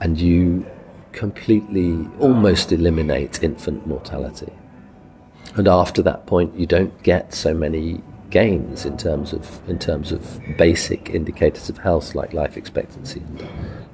and 0.00 0.20
you 0.20 0.66
completely 1.12 2.06
almost 2.20 2.70
eliminate 2.70 3.42
infant 3.42 3.86
mortality. 3.86 4.52
And 5.54 5.66
after 5.66 6.02
that 6.02 6.26
point, 6.26 6.54
you 6.54 6.66
don't 6.66 7.02
get 7.02 7.32
so 7.32 7.54
many 7.54 8.02
gains 8.30 8.84
in 8.84 8.96
terms 8.96 9.32
of 9.32 9.60
in 9.68 9.78
terms 9.78 10.12
of 10.12 10.40
basic 10.56 11.10
indicators 11.10 11.68
of 11.68 11.78
health 11.78 12.14
like 12.14 12.32
life 12.32 12.56
expectancy 12.56 13.20
and, 13.20 13.40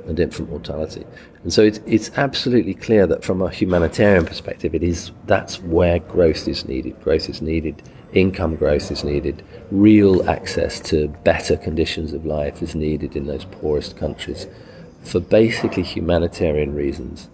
and 0.06 0.20
infant 0.20 0.50
mortality. 0.50 1.04
And 1.42 1.52
so 1.52 1.62
it's 1.62 1.80
it's 1.86 2.10
absolutely 2.16 2.74
clear 2.74 3.06
that 3.06 3.24
from 3.24 3.42
a 3.42 3.50
humanitarian 3.50 4.26
perspective, 4.26 4.74
it 4.74 4.82
is 4.82 5.12
that's 5.26 5.60
where 5.60 5.98
growth 5.98 6.48
is 6.48 6.64
needed. 6.64 7.00
Growth 7.02 7.28
is 7.28 7.42
needed. 7.42 7.82
Income 8.12 8.56
growth 8.56 8.90
is 8.90 9.04
needed. 9.04 9.42
Real 9.70 10.28
access 10.28 10.80
to 10.80 11.08
better 11.24 11.56
conditions 11.56 12.12
of 12.12 12.26
life 12.26 12.62
is 12.62 12.74
needed 12.74 13.16
in 13.16 13.26
those 13.26 13.44
poorest 13.46 13.96
countries 13.96 14.46
for 15.02 15.18
basically 15.18 15.82
humanitarian 15.82 16.74
reasons 16.74 17.28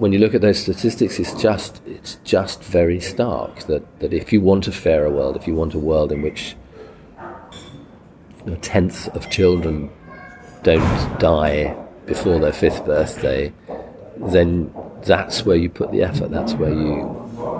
when 0.00 0.12
you 0.12 0.18
look 0.18 0.34
at 0.34 0.40
those 0.40 0.58
statistics, 0.58 1.18
it's 1.18 1.34
just 1.34 1.82
it's 1.86 2.14
just 2.24 2.64
very 2.64 2.98
stark 3.00 3.60
that, 3.64 4.00
that 4.00 4.14
if 4.14 4.32
you 4.32 4.40
want 4.40 4.66
a 4.66 4.72
fairer 4.72 5.10
world, 5.10 5.36
if 5.36 5.46
you 5.46 5.54
want 5.54 5.74
a 5.74 5.78
world 5.78 6.10
in 6.10 6.22
which 6.22 6.56
a 8.46 8.56
tenth 8.56 9.08
of 9.08 9.28
children 9.28 9.90
don't 10.62 11.18
die 11.18 11.76
before 12.06 12.38
their 12.38 12.52
fifth 12.52 12.86
birthday, 12.86 13.52
then 14.16 14.72
that's 15.02 15.44
where 15.44 15.56
you 15.56 15.68
put 15.68 15.92
the 15.92 16.02
effort. 16.02 16.30
That's 16.30 16.54
where 16.54 16.72
you 16.72 16.94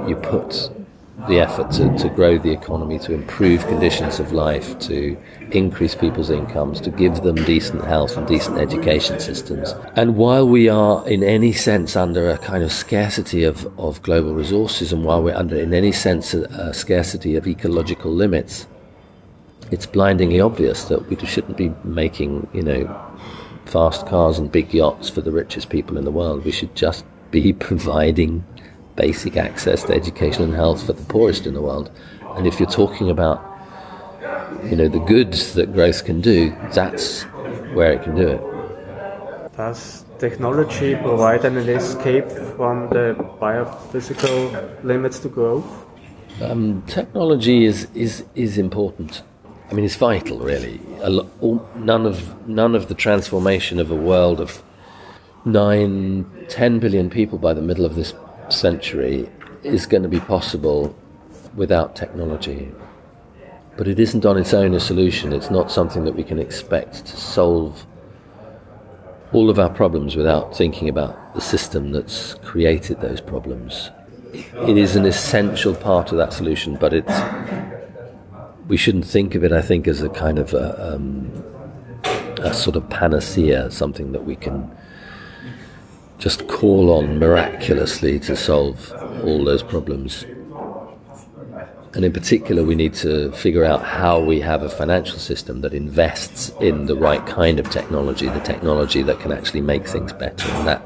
you 0.08 0.16
put 0.16 0.70
the 1.28 1.38
effort 1.38 1.70
to, 1.72 1.96
to 1.98 2.08
grow 2.08 2.38
the 2.38 2.50
economy, 2.50 2.98
to 3.00 3.12
improve 3.12 3.66
conditions 3.66 4.20
of 4.20 4.32
life, 4.32 4.78
to 4.80 5.16
increase 5.52 5.94
people's 5.94 6.30
incomes, 6.30 6.80
to 6.80 6.90
give 6.90 7.22
them 7.22 7.36
decent 7.44 7.84
health 7.84 8.16
and 8.16 8.26
decent 8.26 8.58
education 8.58 9.20
systems. 9.20 9.74
And 9.96 10.16
while 10.16 10.48
we 10.48 10.68
are 10.68 11.06
in 11.08 11.22
any 11.22 11.52
sense 11.52 11.96
under 11.96 12.30
a 12.30 12.38
kind 12.38 12.62
of 12.62 12.72
scarcity 12.72 13.44
of, 13.44 13.66
of 13.78 14.02
global 14.02 14.34
resources, 14.34 14.92
and 14.92 15.04
while 15.04 15.22
we're 15.22 15.36
under 15.36 15.56
in 15.56 15.74
any 15.74 15.92
sense 15.92 16.34
a, 16.34 16.42
a 16.44 16.74
scarcity 16.74 17.36
of 17.36 17.46
ecological 17.46 18.12
limits, 18.12 18.66
it's 19.70 19.86
blindingly 19.86 20.40
obvious 20.40 20.84
that 20.84 21.08
we 21.08 21.16
shouldn't 21.26 21.56
be 21.56 21.72
making, 21.84 22.48
you 22.52 22.62
know, 22.62 23.18
fast 23.66 24.06
cars 24.06 24.38
and 24.38 24.50
big 24.50 24.74
yachts 24.74 25.08
for 25.08 25.20
the 25.20 25.30
richest 25.30 25.68
people 25.68 25.96
in 25.96 26.04
the 26.04 26.10
world. 26.10 26.44
We 26.44 26.50
should 26.50 26.74
just 26.74 27.04
be 27.30 27.52
providing 27.68 28.44
basic 29.00 29.36
access 29.48 29.82
to 29.84 29.92
education 29.94 30.42
and 30.42 30.54
health 30.54 30.80
for 30.86 30.92
the 30.92 31.06
poorest 31.14 31.46
in 31.46 31.54
the 31.54 31.64
world. 31.68 31.90
And 32.36 32.46
if 32.46 32.60
you're 32.60 32.76
talking 32.82 33.08
about, 33.16 33.38
you 34.68 34.76
know, 34.76 34.88
the 34.88 35.04
goods 35.14 35.54
that 35.54 35.72
growth 35.72 36.04
can 36.04 36.20
do, 36.20 36.50
that's 36.74 37.22
where 37.76 37.92
it 37.92 38.02
can 38.02 38.14
do 38.14 38.28
it. 38.36 38.42
Does 39.56 40.04
technology 40.18 40.90
provide 40.96 41.44
an 41.44 41.56
escape 41.56 42.28
from 42.56 42.90
the 42.90 43.06
biophysical 43.40 44.38
limits 44.84 45.18
to 45.20 45.28
growth? 45.28 45.70
Um, 46.42 46.82
technology 46.86 47.64
is, 47.64 47.88
is, 47.94 48.24
is 48.34 48.58
important. 48.58 49.22
I 49.70 49.74
mean, 49.74 49.84
it's 49.84 49.96
vital, 49.96 50.38
really. 50.40 50.80
All, 51.40 51.66
none 51.76 52.04
of 52.04 52.16
none 52.48 52.74
of 52.74 52.88
the 52.88 52.94
transformation 52.94 53.78
of 53.78 53.88
a 53.90 53.94
world 53.94 54.40
of 54.40 54.62
nine, 55.44 56.26
ten 56.48 56.80
billion 56.80 57.08
people 57.08 57.38
by 57.38 57.54
the 57.54 57.62
middle 57.62 57.84
of 57.84 57.94
this 57.94 58.12
century 58.52 59.28
is 59.62 59.86
going 59.86 60.02
to 60.02 60.08
be 60.08 60.20
possible 60.20 60.94
without 61.54 61.96
technology. 61.96 62.72
But 63.76 63.88
it 63.88 63.98
isn't 63.98 64.26
on 64.26 64.36
its 64.36 64.52
own 64.52 64.74
a 64.74 64.80
solution. 64.80 65.32
It's 65.32 65.50
not 65.50 65.70
something 65.70 66.04
that 66.04 66.14
we 66.14 66.22
can 66.22 66.38
expect 66.38 67.06
to 67.06 67.16
solve 67.16 67.86
all 69.32 69.48
of 69.48 69.58
our 69.58 69.70
problems 69.70 70.16
without 70.16 70.56
thinking 70.56 70.88
about 70.88 71.34
the 71.34 71.40
system 71.40 71.92
that's 71.92 72.34
created 72.34 73.00
those 73.00 73.20
problems. 73.20 73.90
It 74.32 74.76
is 74.76 74.96
an 74.96 75.06
essential 75.06 75.74
part 75.74 76.12
of 76.12 76.18
that 76.18 76.32
solution, 76.32 76.76
but 76.76 76.92
it's 76.92 77.20
we 78.68 78.76
shouldn't 78.76 79.04
think 79.04 79.34
of 79.34 79.42
it, 79.42 79.52
I 79.52 79.62
think, 79.62 79.88
as 79.88 80.00
a 80.00 80.08
kind 80.08 80.38
of 80.38 80.54
a, 80.54 80.94
um, 80.94 81.44
a 82.38 82.54
sort 82.54 82.76
of 82.76 82.88
panacea, 82.88 83.68
something 83.70 84.12
that 84.12 84.24
we 84.24 84.36
can 84.36 84.70
just 86.20 86.46
call 86.46 86.92
on 86.92 87.18
miraculously 87.18 88.20
to 88.20 88.36
solve 88.36 88.92
all 89.24 89.44
those 89.44 89.62
problems. 89.62 90.24
And 91.92 92.04
in 92.04 92.12
particular, 92.12 92.62
we 92.62 92.76
need 92.76 92.94
to 92.94 93.32
figure 93.32 93.64
out 93.64 93.82
how 93.82 94.20
we 94.20 94.40
have 94.40 94.62
a 94.62 94.68
financial 94.68 95.18
system 95.18 95.62
that 95.62 95.74
invests 95.74 96.52
in 96.60 96.86
the 96.86 96.94
right 96.94 97.26
kind 97.26 97.58
of 97.58 97.68
technology, 97.70 98.28
the 98.28 98.38
technology 98.40 99.02
that 99.02 99.18
can 99.18 99.32
actually 99.32 99.62
make 99.62 99.88
things 99.88 100.12
better. 100.12 100.48
And 100.52 100.68
that, 100.68 100.82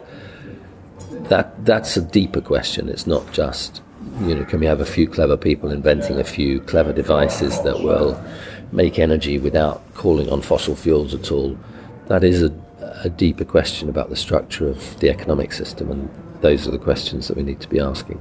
that, 1.28 1.64
that's 1.66 1.98
a 1.98 2.00
deeper 2.00 2.40
question. 2.40 2.88
It's 2.88 3.06
not 3.06 3.30
just 3.32 3.82
you 4.20 4.34
know, 4.34 4.44
can 4.44 4.60
we 4.60 4.66
have 4.66 4.80
a 4.80 4.86
few 4.86 5.08
clever 5.08 5.36
people 5.36 5.70
inventing 5.70 6.18
a 6.18 6.24
few 6.24 6.60
clever 6.60 6.92
devices 6.92 7.60
that 7.62 7.82
will 7.82 8.22
make 8.72 8.98
energy 8.98 9.38
without 9.38 9.82
calling 9.94 10.30
on 10.30 10.40
fossil 10.40 10.76
fuels 10.76 11.14
at 11.14 11.32
all? 11.32 11.58
That 12.06 12.22
is 12.22 12.42
a, 12.42 12.54
a 13.02 13.08
deeper 13.08 13.44
question 13.44 13.88
about 13.88 14.10
the 14.10 14.16
structure 14.16 14.68
of 14.68 14.98
the 15.00 15.10
economic 15.10 15.52
system, 15.52 15.90
and 15.90 16.08
those 16.40 16.68
are 16.68 16.70
the 16.70 16.78
questions 16.78 17.28
that 17.28 17.36
we 17.36 17.42
need 17.42 17.60
to 17.60 17.68
be 17.68 17.80
asking. 17.80 18.20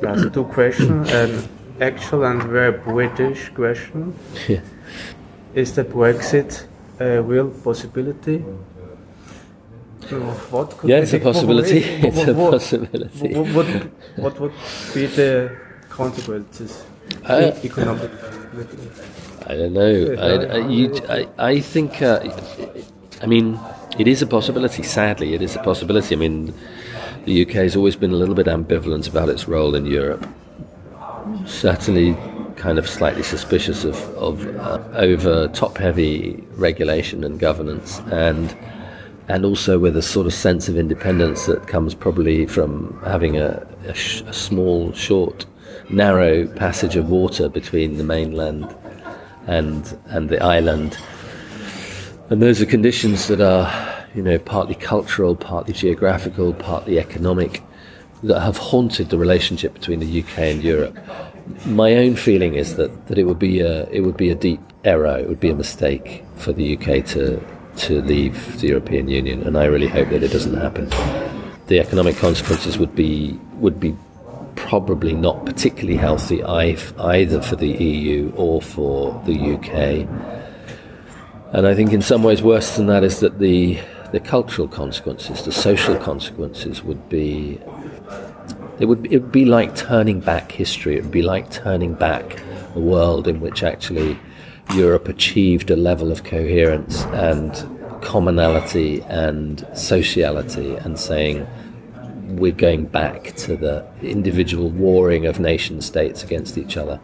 That's 0.00 0.30
two 0.30 0.44
questions. 0.44 1.10
An 1.12 1.48
actual 1.80 2.24
and 2.24 2.42
very 2.42 2.72
British 2.72 3.50
question. 3.50 4.18
Yeah. 4.48 4.60
Is 5.54 5.74
the 5.74 5.84
Brexit 5.84 6.66
a 6.98 7.22
real 7.22 7.50
possibility? 7.50 8.44
what 10.50 10.70
could 10.76 10.90
yeah, 10.90 10.96
it's 11.02 11.12
a 11.12 11.20
possibility. 11.20 11.78
it's 11.78 12.28
a 12.28 12.34
possibility. 12.34 13.34
What, 13.34 13.66
what, 14.16 14.40
would 14.40 14.52
be 14.94 15.06
the 15.06 15.56
consequences? 15.88 16.84
Uh, 17.24 17.52
economic. 17.62 18.10
I 19.46 19.54
don't 19.54 19.72
know. 19.72 20.16
I, 20.18 20.56
I, 20.56 20.68
you, 20.68 21.00
I, 21.08 21.28
I 21.38 21.60
think. 21.60 22.02
Uh, 22.02 22.28
I 23.22 23.26
mean, 23.26 23.58
it 23.98 24.08
is 24.08 24.20
a 24.20 24.26
possibility. 24.26 24.82
Sadly, 24.82 25.34
it 25.34 25.42
is 25.42 25.54
a 25.54 25.62
possibility. 25.62 26.14
I 26.14 26.18
mean, 26.18 26.52
the 27.24 27.42
UK 27.42 27.52
has 27.52 27.76
always 27.76 27.94
been 27.94 28.10
a 28.10 28.16
little 28.16 28.34
bit 28.34 28.46
ambivalent 28.46 29.08
about 29.08 29.28
its 29.28 29.46
role 29.46 29.76
in 29.76 29.86
Europe. 29.86 30.26
Certainly, 31.46 32.16
kind 32.56 32.78
of 32.78 32.88
slightly 32.88 33.22
suspicious 33.22 33.84
of, 33.84 33.96
of 34.16 34.46
uh, 34.56 34.80
over 34.94 35.48
top-heavy 35.48 36.42
regulation 36.54 37.22
and 37.24 37.38
governance, 37.38 38.00
and 38.10 38.56
and 39.28 39.44
also 39.44 39.78
with 39.78 39.96
a 39.96 40.02
sort 40.02 40.26
of 40.26 40.34
sense 40.34 40.68
of 40.68 40.76
independence 40.76 41.46
that 41.46 41.68
comes 41.68 41.94
probably 41.94 42.44
from 42.44 43.00
having 43.04 43.36
a, 43.38 43.64
a, 43.86 43.94
sh- 43.94 44.22
a, 44.26 44.32
small, 44.32 44.92
short, 44.92 45.46
narrow 45.90 46.46
passage 46.48 46.96
of 46.96 47.08
water 47.08 47.48
between 47.48 47.98
the 47.98 48.04
mainland 48.04 48.74
and 49.46 49.96
and 50.06 50.28
the 50.28 50.42
island. 50.42 50.98
And 52.32 52.40
those 52.40 52.62
are 52.62 52.66
conditions 52.66 53.28
that 53.28 53.42
are, 53.42 53.70
you 54.14 54.22
know, 54.22 54.38
partly 54.38 54.74
cultural, 54.74 55.36
partly 55.36 55.74
geographical, 55.74 56.54
partly 56.54 56.98
economic, 56.98 57.62
that 58.22 58.40
have 58.40 58.56
haunted 58.56 59.10
the 59.10 59.18
relationship 59.18 59.74
between 59.74 60.00
the 60.00 60.22
UK 60.22 60.38
and 60.38 60.62
Europe. 60.62 60.96
My 61.66 61.94
own 61.94 62.16
feeling 62.16 62.54
is 62.54 62.76
that, 62.76 63.08
that 63.08 63.18
it 63.18 63.24
would 63.24 63.38
be 63.38 63.60
a 63.60 63.86
it 63.90 64.00
would 64.00 64.16
be 64.16 64.30
a 64.30 64.34
deep 64.34 64.62
error, 64.82 65.18
it 65.18 65.28
would 65.28 65.40
be 65.40 65.50
a 65.50 65.54
mistake 65.54 66.24
for 66.36 66.54
the 66.54 66.74
UK 66.74 67.04
to 67.08 67.38
to 67.84 68.00
leave 68.00 68.62
the 68.62 68.68
European 68.68 69.08
Union, 69.08 69.42
and 69.46 69.58
I 69.58 69.66
really 69.66 69.88
hope 69.88 70.08
that 70.08 70.22
it 70.22 70.32
doesn't 70.32 70.56
happen. 70.56 70.88
The 71.66 71.80
economic 71.80 72.16
consequences 72.16 72.78
would 72.78 72.96
be 72.96 73.38
would 73.56 73.78
be 73.78 73.94
probably 74.56 75.12
not 75.12 75.44
particularly 75.44 75.98
healthy 75.98 76.42
either 76.42 77.42
for 77.42 77.56
the 77.56 77.68
EU 77.68 78.32
or 78.36 78.62
for 78.62 79.22
the 79.26 79.36
UK. 79.54 80.41
And 81.52 81.66
I 81.66 81.74
think 81.74 81.92
in 81.92 82.00
some 82.00 82.22
ways 82.22 82.42
worse 82.42 82.76
than 82.76 82.86
that 82.86 83.04
is 83.04 83.20
that 83.20 83.38
the 83.38 83.78
the 84.12 84.20
cultural 84.20 84.68
consequences, 84.68 85.42
the 85.42 85.52
social 85.52 85.96
consequences 85.96 86.82
would 86.82 87.08
be 87.08 87.58
it 88.78 88.86
would 88.86 89.06
it 89.12 89.18
would 89.18 89.32
be 89.32 89.44
like 89.44 89.76
turning 89.76 90.20
back 90.20 90.52
history. 90.52 90.96
It 90.96 91.02
would 91.02 91.12
be 91.12 91.22
like 91.22 91.50
turning 91.50 91.94
back 91.94 92.42
a 92.74 92.80
world 92.80 93.28
in 93.28 93.40
which 93.40 93.62
actually 93.62 94.18
Europe 94.74 95.08
achieved 95.08 95.70
a 95.70 95.76
level 95.76 96.10
of 96.10 96.24
coherence 96.24 97.02
and 97.06 97.52
commonality 98.02 99.02
and 99.02 99.66
sociality 99.74 100.74
and 100.76 100.98
saying 100.98 101.46
we're 102.36 102.52
going 102.52 102.86
back 102.86 103.36
to 103.36 103.56
the 103.56 103.86
individual 104.00 104.70
warring 104.70 105.26
of 105.26 105.38
nation 105.38 105.82
states 105.82 106.24
against 106.24 106.56
each 106.56 106.76
other. 106.76 106.98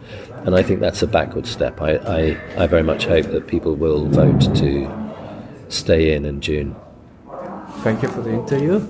And 0.45 0.55
I 0.55 0.63
think 0.63 0.81
that's 0.81 1.03
a 1.03 1.07
backward 1.07 1.47
step. 1.47 1.81
I, 1.81 1.97
I, 1.97 2.63
I 2.63 2.67
very 2.67 2.83
much 2.83 3.05
hope 3.07 3.27
that 3.27 3.47
people 3.47 3.75
will 3.75 4.07
vote 4.07 4.55
to 4.57 4.89
stay 5.69 6.15
in 6.15 6.25
in 6.25 6.41
June. 6.41 6.75
Thank 7.81 8.03
you 8.03 8.09
for 8.09 8.23
the 8.23 8.33
interview. 8.33 8.81